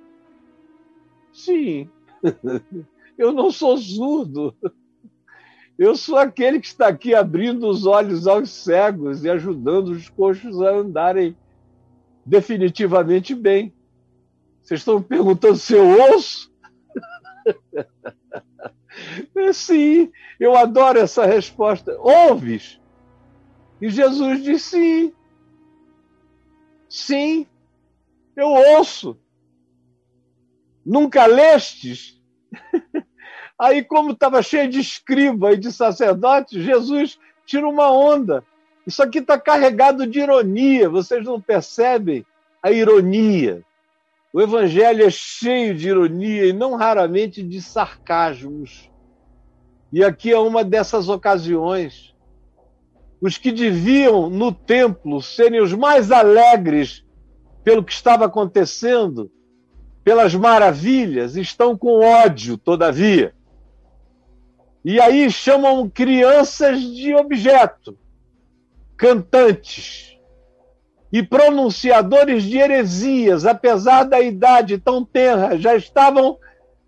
sim. 1.32 1.90
Eu 3.18 3.32
não 3.32 3.52
sou 3.52 3.78
surdo. 3.78 4.56
Eu 5.78 5.96
sou 5.96 6.18
aquele 6.18 6.60
que 6.60 6.68
está 6.68 6.88
aqui 6.88 7.16
abrindo 7.16 7.68
os 7.68 7.86
olhos 7.86 8.28
aos 8.28 8.50
cegos 8.50 9.24
e 9.24 9.30
ajudando 9.30 9.90
os 9.90 10.10
coxos 10.10 10.62
a 10.62 10.70
andarem 10.70 11.36
definitivamente 12.26 13.34
bem. 13.34 13.74
Vocês 14.62 14.82
estão 14.82 15.00
me 15.00 15.06
perguntando 15.06 15.58
se 15.58 15.74
eu 15.74 15.86
ouço? 15.86 16.52
sim, 19.54 20.12
eu 20.40 20.56
adoro 20.56 21.00
essa 21.00 21.26
resposta. 21.26 21.98
Ouves? 22.00 22.80
E 23.82 23.90
Jesus 23.90 24.44
disse 24.44 24.70
sim. 24.70 25.14
Sim, 26.88 27.48
eu 28.36 28.48
ouço. 28.48 29.20
Nunca 30.86 31.26
lestes? 31.26 32.22
Aí, 33.64 33.82
como 33.82 34.12
estava 34.12 34.44
cheio 34.44 34.70
de 34.70 34.82
escriba 34.82 35.54
e 35.54 35.58
de 35.58 35.72
sacerdote, 35.72 36.62
Jesus 36.62 37.18
tira 37.46 37.66
uma 37.66 37.90
onda. 37.90 38.44
Isso 38.86 39.02
aqui 39.02 39.20
está 39.20 39.40
carregado 39.40 40.06
de 40.06 40.20
ironia, 40.20 40.90
vocês 40.90 41.24
não 41.24 41.40
percebem 41.40 42.26
a 42.62 42.70
ironia. 42.72 43.64
O 44.34 44.42
Evangelho 44.42 45.06
é 45.06 45.10
cheio 45.10 45.74
de 45.74 45.88
ironia 45.88 46.46
e 46.46 46.52
não 46.52 46.76
raramente 46.76 47.42
de 47.42 47.62
sarcasmos. 47.62 48.92
E 49.94 50.04
aqui 50.04 50.30
é 50.30 50.38
uma 50.38 50.66
dessas 50.66 51.08
ocasiões. 51.08 52.14
Os 53.22 53.38
que 53.38 53.50
deviam 53.50 54.30
no 54.30 54.52
templo 54.52 55.22
serem 55.22 55.62
os 55.62 55.72
mais 55.72 56.12
alegres 56.12 57.06
pelo 57.64 57.82
que 57.82 57.94
estava 57.94 58.26
acontecendo, 58.26 59.32
pelas 60.04 60.36
maravilhas, 60.36 61.38
estão 61.38 61.78
com 61.78 62.02
ódio, 62.02 62.58
todavia. 62.58 63.34
E 64.84 65.00
aí 65.00 65.32
chamam 65.32 65.90
crianças 65.90 66.82
de 66.82 67.16
objeto, 67.16 67.98
cantantes 68.98 70.18
e 71.12 71.24
pronunciadores 71.24 72.44
de 72.44 72.58
heresias, 72.58 73.46
apesar 73.46 74.04
da 74.04 74.20
idade 74.20 74.78
tão 74.78 75.06
tenra, 75.06 75.58
já 75.58 75.76
estavam 75.76 76.38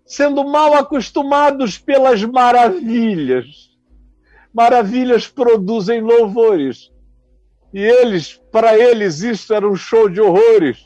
sendo 0.04 0.44
mal 0.44 0.74
acostumados 0.74 1.78
pelas 1.78 2.22
maravilhas. 2.22 3.46
Maravilhas 4.52 5.26
produzem 5.26 6.00
louvores. 6.00 6.90
E 7.72 7.80
eles, 7.80 8.40
para 8.50 8.78
eles, 8.78 9.20
isso 9.22 9.54
era 9.54 9.68
um 9.68 9.76
show 9.76 10.08
de 10.08 10.20
horrores. 10.20 10.78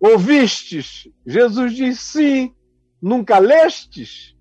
Ouvistes? 0.00 1.08
Jesus 1.26 1.74
diz 1.74 2.00
sim. 2.00 2.54
Nunca 3.00 3.38
lestes? 3.38 4.37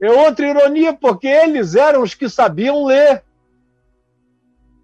É 0.00 0.10
outra 0.10 0.48
ironia, 0.48 0.94
porque 0.94 1.26
eles 1.26 1.74
eram 1.74 2.02
os 2.02 2.14
que 2.14 2.28
sabiam 2.28 2.84
ler. 2.84 3.22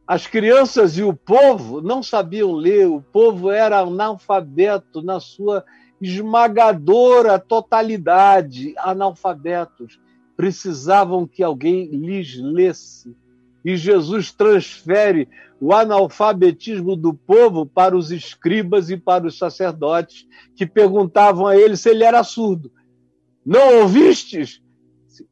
As 0.07 0.27
crianças 0.27 0.99
e 0.99 1.03
o 1.03 1.14
povo 1.14 1.81
não 1.81 2.03
sabiam 2.03 2.53
ler, 2.53 2.87
o 2.87 3.01
povo 3.01 3.51
era 3.51 3.81
analfabeto 3.81 5.03
na 5.03 5.19
sua 5.19 5.64
esmagadora 6.01 7.39
totalidade, 7.39 8.75
analfabetos. 8.77 9.99
Precisavam 10.37 11.27
que 11.27 11.43
alguém 11.43 11.87
lhes 11.87 12.37
lesse. 12.37 13.17
E 13.64 13.77
Jesus 13.77 14.31
transfere 14.31 15.29
o 15.59 15.73
analfabetismo 15.73 16.95
do 16.95 17.14
povo 17.14 17.64
para 17.64 17.97
os 17.97 18.11
escribas 18.11 18.91
e 18.91 18.97
para 18.97 19.27
os 19.27 19.39
sacerdotes, 19.39 20.27
que 20.55 20.67
perguntavam 20.67 21.47
a 21.47 21.57
ele 21.57 21.77
se 21.77 21.89
ele 21.89 22.05
era 22.05 22.23
surdo. 22.23 22.71
Não 23.45 23.81
ouvistes? 23.81 24.61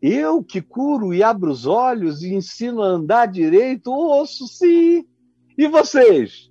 Eu 0.00 0.42
que 0.42 0.60
curo 0.60 1.12
e 1.12 1.22
abro 1.22 1.50
os 1.50 1.66
olhos 1.66 2.22
e 2.22 2.34
ensino 2.34 2.82
a 2.82 2.86
andar 2.86 3.26
direito, 3.26 3.90
ouço 3.90 4.46
sim. 4.46 5.06
E 5.56 5.66
vocês, 5.68 6.50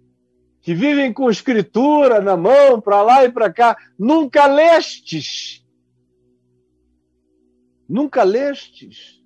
que 0.62 0.74
vivem 0.74 1.12
com 1.12 1.30
escritura 1.30 2.22
na 2.22 2.38
mão, 2.38 2.80
para 2.80 3.02
lá 3.02 3.26
e 3.26 3.32
para 3.32 3.52
cá, 3.52 3.78
nunca 3.98 4.46
lestes? 4.46 5.66
Nunca 7.88 8.24
lestes? 8.24 9.22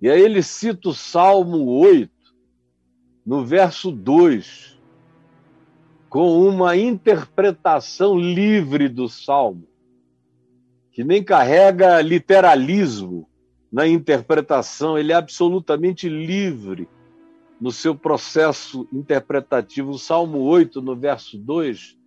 E 0.00 0.08
aí 0.08 0.20
ele 0.20 0.42
cita 0.42 0.88
o 0.88 0.94
Salmo 0.94 1.66
8, 1.66 2.10
no 3.24 3.44
verso 3.44 3.90
2, 3.90 4.78
com 6.08 6.46
uma 6.46 6.76
interpretação 6.76 8.18
livre 8.18 8.88
do 8.88 9.08
Salmo 9.08 9.73
que 10.94 11.02
nem 11.02 11.24
carrega 11.24 12.00
literalismo 12.00 13.28
na 13.70 13.84
interpretação, 13.84 14.96
ele 14.96 15.10
é 15.10 15.16
absolutamente 15.16 16.08
livre 16.08 16.88
no 17.60 17.72
seu 17.72 17.96
processo 17.96 18.86
interpretativo. 18.92 19.90
O 19.90 19.98
Salmo 19.98 20.38
8, 20.42 20.80
no 20.80 20.94
verso 20.94 21.36
2, 21.36 21.98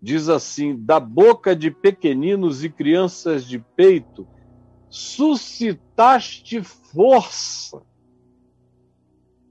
diz 0.00 0.28
assim: 0.28 0.76
Da 0.76 1.00
boca 1.00 1.56
de 1.56 1.68
pequeninos 1.68 2.62
e 2.62 2.70
crianças 2.70 3.44
de 3.44 3.58
peito, 3.58 4.24
suscitaste 4.88 6.62
força 6.62 7.82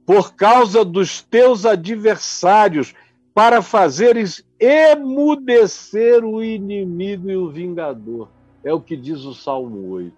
por 0.06 0.34
causa 0.34 0.86
dos 0.86 1.22
teus 1.22 1.66
adversários, 1.66 2.96
para 3.34 3.62
fazeres 3.62 4.48
emudecer 4.58 6.24
o 6.24 6.42
inimigo 6.42 7.30
e 7.30 7.36
o 7.36 7.52
vingador. 7.52 8.37
É 8.64 8.74
o 8.74 8.82
que 8.82 8.98
diz 8.98 9.24
o 9.24 9.34
Salmo 9.34 9.90
8. 9.90 10.16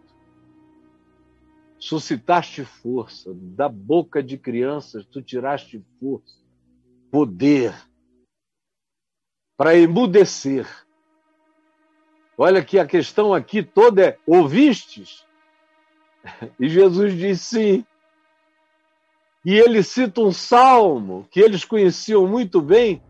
Suscitaste 1.77 2.65
força, 2.65 3.31
da 3.33 3.69
boca 3.69 4.21
de 4.21 4.37
crianças 4.37 5.05
tu 5.05 5.21
tiraste 5.21 5.83
força, 5.99 6.35
poder, 7.09 7.73
para 9.55 9.77
emudecer. 9.77 10.67
Olha 12.37 12.63
que 12.63 12.79
a 12.79 12.85
questão 12.85 13.33
aqui 13.33 13.63
toda 13.63 14.01
é: 14.01 14.17
ouvistes? 14.25 15.25
E 16.59 16.67
Jesus 16.67 17.17
diz 17.17 17.41
sim. 17.41 17.85
E 19.45 19.53
ele 19.53 19.81
cita 19.81 20.19
um 20.19 20.33
salmo 20.33 21.25
que 21.31 21.39
eles 21.39 21.63
conheciam 21.63 22.27
muito 22.27 22.61
bem, 22.61 23.01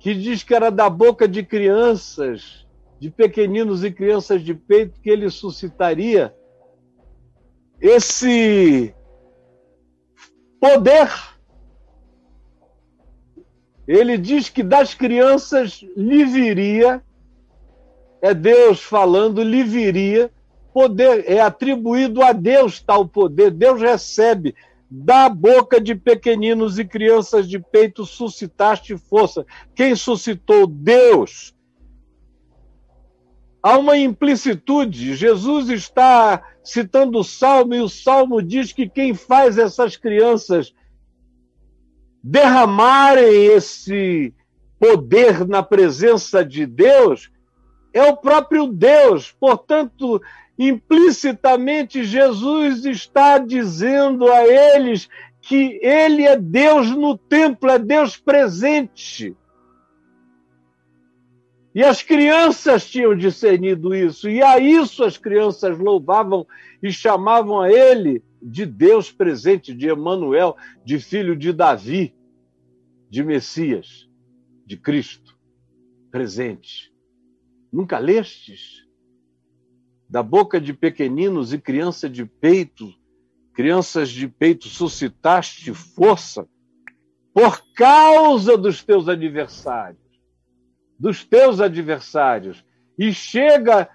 que 0.00 0.12
diz 0.12 0.42
que 0.42 0.54
era 0.54 0.70
da 0.70 0.90
boca 0.90 1.28
de 1.28 1.44
crianças 1.44 2.65
de 2.98 3.10
pequeninos 3.10 3.84
e 3.84 3.90
crianças 3.90 4.42
de 4.42 4.54
peito 4.54 5.00
que 5.00 5.10
ele 5.10 5.28
suscitaria 5.30 6.34
esse 7.80 8.94
poder. 10.60 11.10
Ele 13.86 14.18
diz 14.18 14.48
que 14.48 14.62
das 14.62 14.94
crianças 14.94 15.84
lhe 15.96 16.24
viria, 16.24 17.02
é 18.20 18.34
Deus 18.34 18.82
falando, 18.82 19.42
lhe 19.42 19.62
viria 19.62 20.30
poder, 20.72 21.24
é 21.30 21.40
atribuído 21.40 22.22
a 22.22 22.32
Deus 22.32 22.80
tal 22.80 23.06
poder. 23.06 23.50
Deus 23.50 23.80
recebe 23.80 24.54
da 24.90 25.28
boca 25.28 25.80
de 25.80 25.94
pequeninos 25.94 26.78
e 26.78 26.84
crianças 26.84 27.48
de 27.48 27.58
peito 27.58 28.04
suscitaste 28.04 28.96
força. 28.96 29.46
Quem 29.74 29.94
suscitou? 29.94 30.66
Deus 30.66 31.55
há 33.66 33.76
uma 33.76 33.98
implicitude. 33.98 35.16
Jesus 35.16 35.68
está 35.70 36.40
citando 36.62 37.18
o 37.18 37.24
Salmo 37.24 37.74
e 37.74 37.80
o 37.80 37.88
Salmo 37.88 38.40
diz 38.40 38.72
que 38.72 38.88
quem 38.88 39.12
faz 39.12 39.58
essas 39.58 39.96
crianças 39.96 40.72
derramarem 42.22 43.46
esse 43.46 44.32
poder 44.78 45.48
na 45.48 45.64
presença 45.64 46.44
de 46.44 46.64
Deus 46.64 47.28
é 47.92 48.04
o 48.04 48.16
próprio 48.16 48.68
Deus. 48.68 49.32
Portanto, 49.32 50.22
implicitamente, 50.56 52.04
Jesus 52.04 52.84
está 52.84 53.38
dizendo 53.38 54.30
a 54.30 54.46
eles 54.46 55.08
que 55.40 55.80
ele 55.82 56.24
é 56.24 56.38
Deus 56.38 56.90
no 56.90 57.18
templo, 57.18 57.68
é 57.68 57.80
Deus 57.80 58.16
presente. 58.16 59.36
E 61.76 61.84
as 61.84 62.02
crianças 62.02 62.88
tinham 62.88 63.14
discernido 63.14 63.94
isso, 63.94 64.30
e 64.30 64.42
a 64.42 64.58
isso 64.58 65.04
as 65.04 65.18
crianças 65.18 65.78
louvavam 65.78 66.46
e 66.82 66.90
chamavam 66.90 67.60
a 67.60 67.70
ele 67.70 68.24
de 68.40 68.64
Deus 68.64 69.12
presente, 69.12 69.74
de 69.74 69.86
Emanuel, 69.86 70.56
de 70.82 70.98
filho 70.98 71.36
de 71.36 71.52
Davi, 71.52 72.14
de 73.10 73.22
Messias, 73.22 74.08
de 74.64 74.78
Cristo 74.78 75.38
presente. 76.10 76.90
Nunca 77.70 77.98
lestes? 77.98 78.86
Da 80.08 80.22
boca 80.22 80.58
de 80.58 80.72
pequeninos 80.72 81.52
e 81.52 81.58
criança 81.58 82.08
de 82.08 82.24
peito, 82.24 82.90
crianças 83.52 84.08
de 84.08 84.26
peito, 84.26 84.66
suscitaste 84.66 85.74
força 85.74 86.48
por 87.34 87.62
causa 87.74 88.56
dos 88.56 88.82
teus 88.82 89.10
adversários 89.10 90.05
dos 90.98 91.24
teus 91.24 91.60
adversários. 91.60 92.64
E 92.98 93.12
chega 93.12 93.88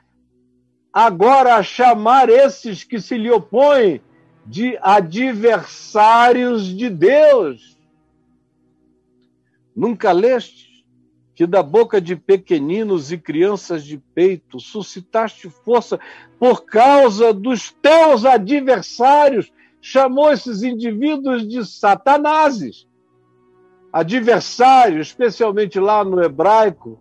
agora 0.94 1.56
a 1.56 1.64
chamar 1.64 2.30
esses 2.30 2.84
que 2.84 3.00
se 3.00 3.18
lhe 3.18 3.32
opõem 3.32 4.02
de 4.46 4.78
adversários 4.82 6.66
de 6.66 6.90
Deus. 6.90 7.78
Nunca 9.76 10.12
leste 10.12 10.86
que 11.34 11.48
da 11.48 11.64
boca 11.64 12.00
de 12.00 12.16
pequeninos 12.16 13.12
e 13.12 13.18
crianças 13.18 13.84
de 13.84 13.98
peito 13.98 14.60
suscitaste 14.60 15.50
força 15.50 16.00
por 16.38 16.66
causa 16.66 17.34
dos 17.34 17.72
teus 17.72 18.26
adversários, 18.26 19.52
chamou 19.82 20.32
esses 20.32 20.62
indivíduos 20.62 21.48
de 21.48 21.66
satanases 21.66 22.86
adversário, 23.92 25.02
especialmente 25.02 25.80
lá 25.80 26.04
no 26.04 26.24
hebraico, 26.24 27.00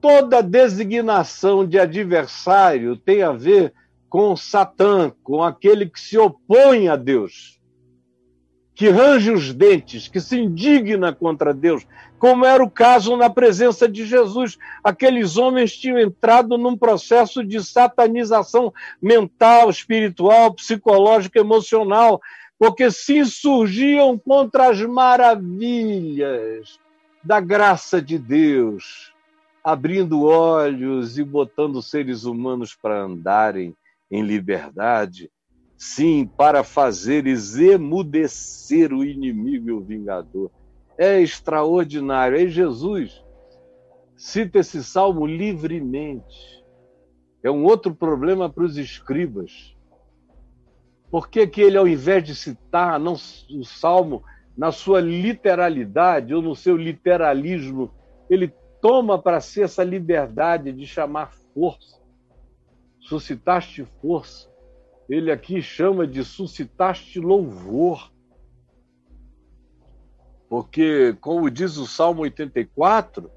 toda 0.00 0.42
designação 0.42 1.66
de 1.66 1.78
adversário 1.78 2.96
tem 2.96 3.22
a 3.22 3.32
ver 3.32 3.72
com 4.08 4.36
Satã, 4.36 5.12
com 5.22 5.42
aquele 5.42 5.86
que 5.86 6.00
se 6.00 6.16
opõe 6.16 6.88
a 6.88 6.96
Deus, 6.96 7.60
que 8.74 8.88
range 8.88 9.30
os 9.30 9.52
dentes, 9.52 10.08
que 10.08 10.20
se 10.20 10.38
indigna 10.38 11.12
contra 11.12 11.52
Deus, 11.52 11.86
como 12.18 12.44
era 12.44 12.62
o 12.62 12.70
caso 12.70 13.16
na 13.16 13.28
presença 13.28 13.88
de 13.88 14.06
Jesus. 14.06 14.56
Aqueles 14.82 15.36
homens 15.36 15.76
tinham 15.76 15.98
entrado 15.98 16.56
num 16.56 16.76
processo 16.76 17.44
de 17.44 17.62
satanização 17.62 18.72
mental, 19.02 19.68
espiritual, 19.68 20.54
psicológica, 20.54 21.38
emocional, 21.38 22.20
porque 22.58 22.90
se 22.90 23.18
insurgiam 23.18 24.18
contra 24.18 24.70
as 24.70 24.80
maravilhas 24.80 26.78
da 27.22 27.40
graça 27.40 28.00
de 28.00 28.18
Deus, 28.18 29.12
abrindo 29.62 30.24
olhos 30.24 31.18
e 31.18 31.24
botando 31.24 31.82
seres 31.82 32.24
humanos 32.24 32.74
para 32.74 33.02
andarem 33.02 33.74
em 34.10 34.22
liberdade, 34.22 35.30
sim, 35.76 36.24
para 36.24 36.62
fazeres 36.62 37.56
emudecer 37.58 38.92
o 38.92 39.04
inimigo 39.04 39.68
e 39.68 39.72
o 39.72 39.80
vingador. 39.80 40.50
É 40.96 41.20
extraordinário. 41.20 42.38
Aí 42.38 42.48
Jesus 42.48 43.22
cita 44.16 44.60
esse 44.60 44.82
salmo 44.82 45.26
livremente. 45.26 46.64
É 47.42 47.50
um 47.50 47.64
outro 47.64 47.94
problema 47.94 48.48
para 48.48 48.64
os 48.64 48.78
escribas. 48.78 49.75
Por 51.10 51.28
que, 51.28 51.46
que 51.46 51.60
ele, 51.60 51.76
ao 51.76 51.86
invés 51.86 52.24
de 52.24 52.34
citar 52.34 52.98
não, 52.98 53.14
o 53.14 53.64
salmo 53.64 54.24
na 54.56 54.72
sua 54.72 55.00
literalidade 55.00 56.34
ou 56.34 56.40
no 56.40 56.56
seu 56.56 56.76
literalismo, 56.76 57.92
ele 58.28 58.52
toma 58.80 59.20
para 59.20 59.40
si 59.40 59.62
essa 59.62 59.84
liberdade 59.84 60.72
de 60.72 60.86
chamar 60.86 61.32
força. 61.52 62.00
Suscitaste 63.00 63.84
força. 64.00 64.50
Ele 65.08 65.30
aqui 65.30 65.62
chama 65.62 66.06
de 66.06 66.24
suscitaste 66.24 67.20
louvor. 67.20 68.12
Porque, 70.48 71.12
como 71.20 71.50
diz 71.50 71.76
o 71.76 71.86
Salmo 71.86 72.22
84, 72.22 73.30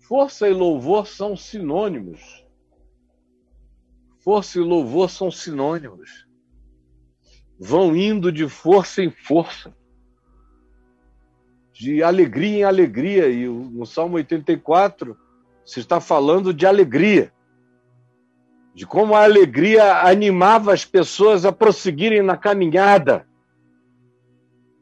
força 0.00 0.48
e 0.48 0.52
louvor 0.52 1.06
são 1.06 1.36
sinônimos. 1.36 2.44
Força 4.18 4.58
e 4.58 4.62
louvor 4.62 5.08
são 5.08 5.30
sinônimos. 5.30 6.25
Vão 7.58 7.96
indo 7.96 8.30
de 8.30 8.48
força 8.48 9.02
em 9.02 9.10
força 9.10 9.74
de 11.78 12.02
alegria 12.02 12.58
em 12.58 12.64
alegria. 12.64 13.28
E 13.28 13.46
no 13.46 13.84
Salmo 13.84 14.16
84 14.16 15.16
se 15.64 15.80
está 15.80 16.00
falando 16.00 16.54
de 16.54 16.64
alegria, 16.64 17.32
de 18.74 18.86
como 18.86 19.14
a 19.14 19.24
alegria 19.24 20.02
animava 20.02 20.72
as 20.72 20.84
pessoas 20.84 21.44
a 21.44 21.52
prosseguirem 21.52 22.22
na 22.22 22.36
caminhada, 22.36 23.26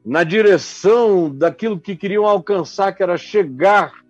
na 0.05 0.23
direção 0.23 1.35
daquilo 1.35 1.81
que 1.81 1.97
queriam 1.97 2.27
alcançar, 2.27 2.93
que 2.93 3.03
era 3.03 3.17
chegar. 3.17 4.04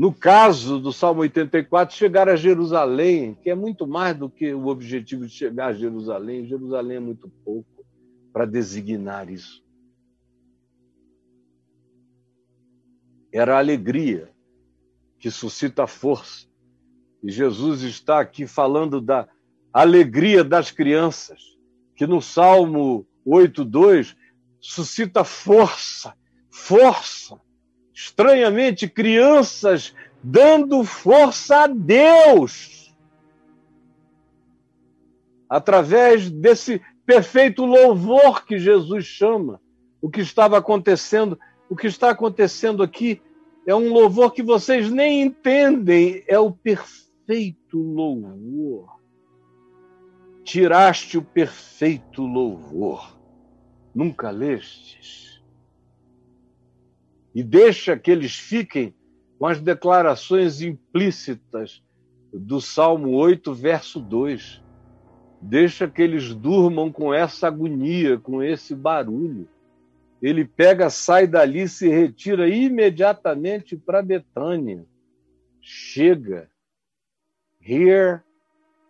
No 0.00 0.14
caso 0.14 0.80
do 0.80 0.94
Salmo 0.94 1.20
84, 1.20 1.94
chegar 1.94 2.26
a 2.26 2.34
Jerusalém, 2.34 3.34
que 3.42 3.50
é 3.50 3.54
muito 3.54 3.86
mais 3.86 4.16
do 4.16 4.30
que 4.30 4.54
o 4.54 4.68
objetivo 4.68 5.26
de 5.26 5.32
chegar 5.32 5.66
a 5.66 5.72
Jerusalém. 5.74 6.46
Jerusalém 6.46 6.96
é 6.96 7.00
muito 7.00 7.28
pouco 7.44 7.84
para 8.32 8.46
designar 8.46 9.28
isso. 9.28 9.62
era 13.32 13.54
a 13.54 13.58
alegria 13.58 14.30
que 15.18 15.30
suscita 15.30 15.86
força. 15.86 16.46
E 17.22 17.30
Jesus 17.30 17.82
está 17.82 18.20
aqui 18.20 18.46
falando 18.46 19.00
da 19.00 19.28
alegria 19.72 20.42
das 20.42 20.70
crianças, 20.70 21.56
que 21.94 22.06
no 22.06 22.20
Salmo 22.20 23.06
8:2 23.24 24.16
suscita 24.60 25.22
força, 25.22 26.14
força. 26.50 27.40
Estranhamente, 28.02 28.88
crianças 28.88 29.94
dando 30.22 30.82
força 30.84 31.64
a 31.64 31.66
Deus 31.66 32.96
através 35.48 36.30
desse 36.30 36.80
perfeito 37.04 37.64
louvor 37.66 38.46
que 38.46 38.58
Jesus 38.58 39.04
chama. 39.04 39.60
O 40.00 40.08
que 40.08 40.20
estava 40.22 40.56
acontecendo 40.56 41.38
o 41.68 41.76
que 41.76 41.86
está 41.86 42.10
acontecendo 42.10 42.82
aqui 42.82 43.20
é 43.66 43.74
um 43.74 43.92
louvor 43.92 44.32
que 44.32 44.42
vocês 44.42 44.90
nem 44.90 45.22
entendem, 45.22 46.24
é 46.26 46.38
o 46.38 46.50
perfeito 46.50 47.78
louvor. 47.78 48.98
Tiraste 50.42 51.18
o 51.18 51.22
perfeito 51.22 52.22
louvor. 52.22 53.16
Nunca 53.94 54.30
lestes. 54.30 55.29
E 57.34 57.42
deixa 57.42 57.96
que 57.96 58.10
eles 58.10 58.36
fiquem 58.36 58.94
com 59.38 59.46
as 59.46 59.60
declarações 59.60 60.60
implícitas 60.60 61.82
do 62.32 62.60
Salmo 62.60 63.10
8, 63.10 63.54
verso 63.54 64.00
2. 64.00 64.62
Deixa 65.40 65.88
que 65.88 66.02
eles 66.02 66.34
durmam 66.34 66.92
com 66.92 67.14
essa 67.14 67.46
agonia, 67.46 68.18
com 68.18 68.42
esse 68.42 68.74
barulho 68.74 69.48
ele 70.20 70.44
pega, 70.44 70.90
sai 70.90 71.26
dali, 71.26 71.66
se 71.66 71.88
retira 71.88 72.48
imediatamente 72.48 73.76
para 73.76 74.02
Betânia. 74.02 74.84
Chega. 75.60 76.50
Here 77.60 78.20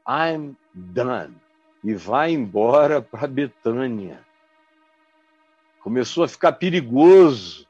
I'm 0.09 0.57
done. 0.75 1.37
E 1.85 1.95
vai 1.95 2.33
embora 2.33 3.01
para 3.01 3.29
Betânia. 3.29 4.25
Começou 5.83 6.25
a 6.25 6.29
ficar 6.29 6.53
perigoso. 6.53 7.67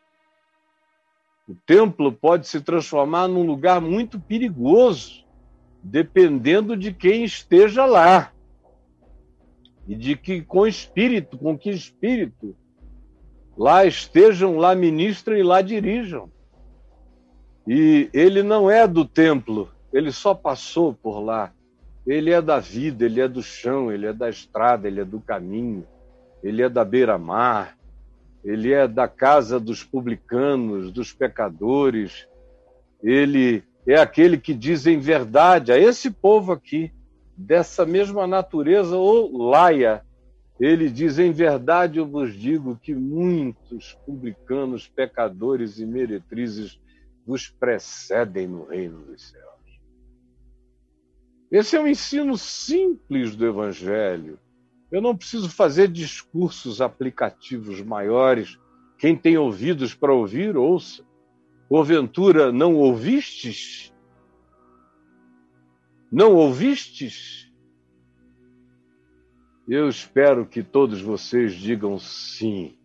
O 1.51 1.57
templo 1.67 2.13
pode 2.13 2.47
se 2.47 2.61
transformar 2.61 3.27
num 3.27 3.45
lugar 3.45 3.81
muito 3.81 4.21
perigoso, 4.21 5.27
dependendo 5.83 6.77
de 6.77 6.95
quem 6.95 7.25
esteja 7.25 7.85
lá. 7.85 8.31
E 9.89 9.97
de 9.97 10.15
que 10.15 10.43
com 10.43 10.65
espírito, 10.65 11.37
com 11.37 11.59
que 11.59 11.69
espírito 11.69 12.55
lá 13.59 13.85
estejam, 13.85 14.59
lá 14.59 14.77
ministrem 14.77 15.41
e 15.41 15.43
lá 15.43 15.61
dirijam. 15.61 16.31
E 17.67 18.09
ele 18.13 18.45
não 18.45 18.71
é 18.71 18.87
do 18.87 19.05
templo, 19.05 19.73
ele 19.93 20.13
só 20.13 20.33
passou 20.33 20.95
por 20.95 21.19
lá. 21.19 21.53
Ele 22.07 22.31
é 22.31 22.41
da 22.41 22.61
vida, 22.61 23.05
ele 23.05 23.21
é 23.21 23.27
do 23.27 23.43
chão, 23.43 23.91
ele 23.91 24.07
é 24.07 24.13
da 24.13 24.31
estrada, 24.31 24.87
ele 24.87 25.01
é 25.01 25.05
do 25.05 25.19
caminho, 25.19 25.85
ele 26.45 26.63
é 26.63 26.69
da 26.69 26.85
beira-mar, 26.85 27.77
ele 28.45 28.73
é 28.73 28.89
da 28.89 29.07
casa 29.07 29.61
dos 29.61 29.85
publicanos, 29.85 30.91
dos 30.91 31.13
pecadores. 31.13 32.27
Ele 33.03 33.63
é 33.87 33.97
aquele 33.97 34.39
que 34.39 34.55
diz 34.55 34.87
em 34.87 34.99
verdade 34.99 35.73
a 35.73 35.79
esse 35.79 36.11
povo 36.11 36.53
aqui, 36.53 36.93
dessa 37.37 37.87
mesma 37.87 38.27
natureza 38.27 38.97
ou 38.97 39.49
laia, 39.49 40.03
ele 40.61 40.91
diz: 40.91 41.19
Em 41.19 41.33
verdade 41.33 41.99
eu 41.99 42.07
vos 42.07 42.35
digo 42.35 42.77
que 42.77 42.95
muitos 42.95 43.95
publicanos, 44.05 44.87
pecadores 44.87 45.79
e 45.79 45.87
meretrizes 45.87 46.79
vos 47.27 47.49
precedem 47.49 48.47
no 48.47 48.65
reino 48.65 49.01
dos 49.01 49.31
céus. 49.31 49.51
Esse 51.51 51.77
é 51.77 51.81
um 51.81 51.89
ensino 51.89 52.37
simples 52.37 53.35
do 53.35 53.47
Evangelho. 53.47 54.39
Eu 54.91 55.01
não 55.01 55.17
preciso 55.17 55.49
fazer 55.49 55.89
discursos 55.89 56.81
aplicativos 56.81 57.81
maiores. 57.81 58.59
Quem 58.99 59.17
tem 59.17 59.39
ouvidos 59.39 59.95
para 59.95 60.13
ouvir, 60.13 60.57
ouça. 60.57 61.05
Porventura, 61.69 62.51
não 62.51 62.75
ouvistes? 62.75 63.95
Não 66.11 66.35
ouvistes? 66.35 67.49
Eu 69.69 69.89
espero 69.89 70.45
que 70.45 70.65
todos 70.65 71.01
vocês 71.01 71.55
digam 71.55 71.97
sim, 71.97 72.77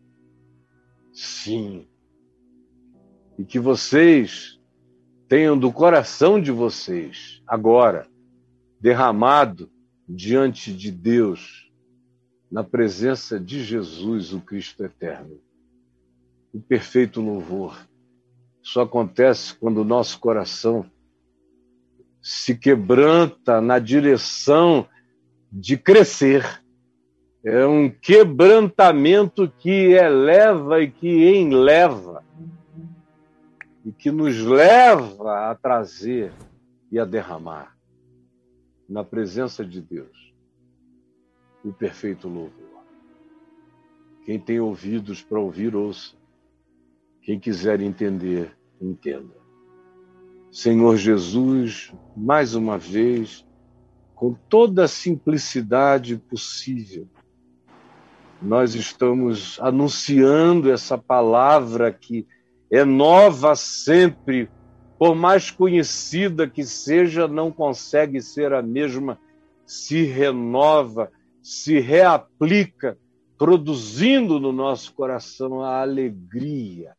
sim. 1.11 1.87
E 3.39 3.43
que 3.43 3.59
vocês 3.59 4.61
tenham 5.27 5.57
do 5.57 5.71
coração 5.71 6.39
de 6.39 6.51
vocês, 6.51 7.41
agora, 7.47 8.07
derramado 8.79 9.71
diante 10.07 10.71
de 10.71 10.91
Deus, 10.91 11.64
na 12.55 12.63
presença 12.63 13.37
de 13.37 13.61
Jesus, 13.61 14.31
o 14.31 14.39
Cristo 14.39 14.85
eterno. 14.85 15.41
O 16.53 16.61
perfeito 16.61 17.19
louvor. 17.19 17.85
Só 18.63 18.83
acontece 18.83 19.53
quando 19.55 19.79
o 19.79 19.83
nosso 19.83 20.17
coração 20.21 20.89
se 22.21 22.55
quebranta 22.57 23.59
na 23.59 23.77
direção 23.77 24.87
de 25.51 25.75
crescer. 25.75 26.63
É 27.43 27.67
um 27.67 27.89
quebrantamento 27.89 29.51
que 29.59 29.91
eleva 29.91 30.81
e 30.81 30.89
que 30.89 31.35
enleva, 31.35 32.23
e 33.83 33.91
que 33.91 34.09
nos 34.09 34.39
leva 34.39 35.51
a 35.51 35.55
trazer 35.55 36.31
e 36.89 36.97
a 36.97 37.03
derramar 37.03 37.75
na 38.87 39.03
presença 39.03 39.65
de 39.65 39.81
Deus 39.81 40.25
o 41.65 41.73
perfeito 41.73 42.27
louvor. 42.27 42.83
Quem 44.23 44.39
tem 44.39 44.59
ouvidos 44.59 45.21
para 45.21 45.39
ouvir, 45.39 45.75
ouça. 45.75 46.15
Quem 47.21 47.39
quiser 47.39 47.81
entender, 47.81 48.55
entenda. 48.79 49.33
Senhor 50.51 50.95
Jesus, 50.95 51.91
mais 52.15 52.53
uma 52.53 52.77
vez, 52.77 53.45
com 54.13 54.33
toda 54.47 54.85
a 54.85 54.87
simplicidade 54.87 56.17
possível, 56.17 57.07
nós 58.41 58.75
estamos 58.75 59.59
anunciando 59.59 60.71
essa 60.71 60.97
palavra 60.97 61.91
que 61.91 62.27
é 62.71 62.85
nova 62.85 63.55
sempre, 63.55 64.49
por 64.99 65.15
mais 65.15 65.49
conhecida 65.49 66.47
que 66.47 66.63
seja, 66.63 67.27
não 67.27 67.51
consegue 67.51 68.21
ser 68.21 68.53
a 68.53 68.61
mesma, 68.61 69.19
se 69.65 70.03
renova, 70.03 71.11
se 71.45 71.79
reaplica, 71.79 72.97
produzindo 73.37 74.39
no 74.39 74.51
nosso 74.51 74.91
coração 74.95 75.61
a 75.61 75.79
alegria 75.79 76.95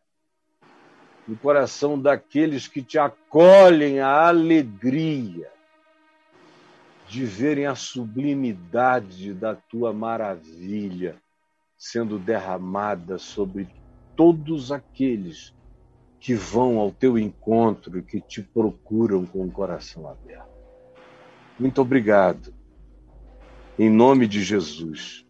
no 1.26 1.36
coração 1.36 2.01
daqueles 2.01 2.68
que 2.68 2.80
te 2.80 2.97
acolhem 2.97 3.99
a 3.99 4.28
alegria 4.28 5.51
de 7.09 7.24
verem 7.24 7.66
a 7.66 7.74
sublimidade 7.74 9.34
da 9.34 9.57
tua 9.57 9.92
maravilha 9.92 11.16
sendo 11.76 12.16
derramada 12.16 13.18
sobre 13.18 13.68
todos 14.14 14.70
aqueles 14.70 15.53
que 16.20 16.36
vão 16.36 16.78
ao 16.78 16.92
teu 16.92 17.18
encontro 17.18 17.99
e 17.99 18.03
que 18.03 18.20
te 18.20 18.42
procuram 18.42 19.26
com 19.26 19.44
o 19.44 19.51
coração 19.51 20.09
aberto. 20.09 20.55
Muito 21.59 21.80
obrigado. 21.80 22.55
Em 23.79 23.91
nome 23.91 24.27
de 24.27 24.43
Jesus. 24.43 25.27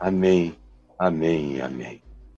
Amém, 0.00 0.56
amém 0.98 1.60
amém. 1.60 2.03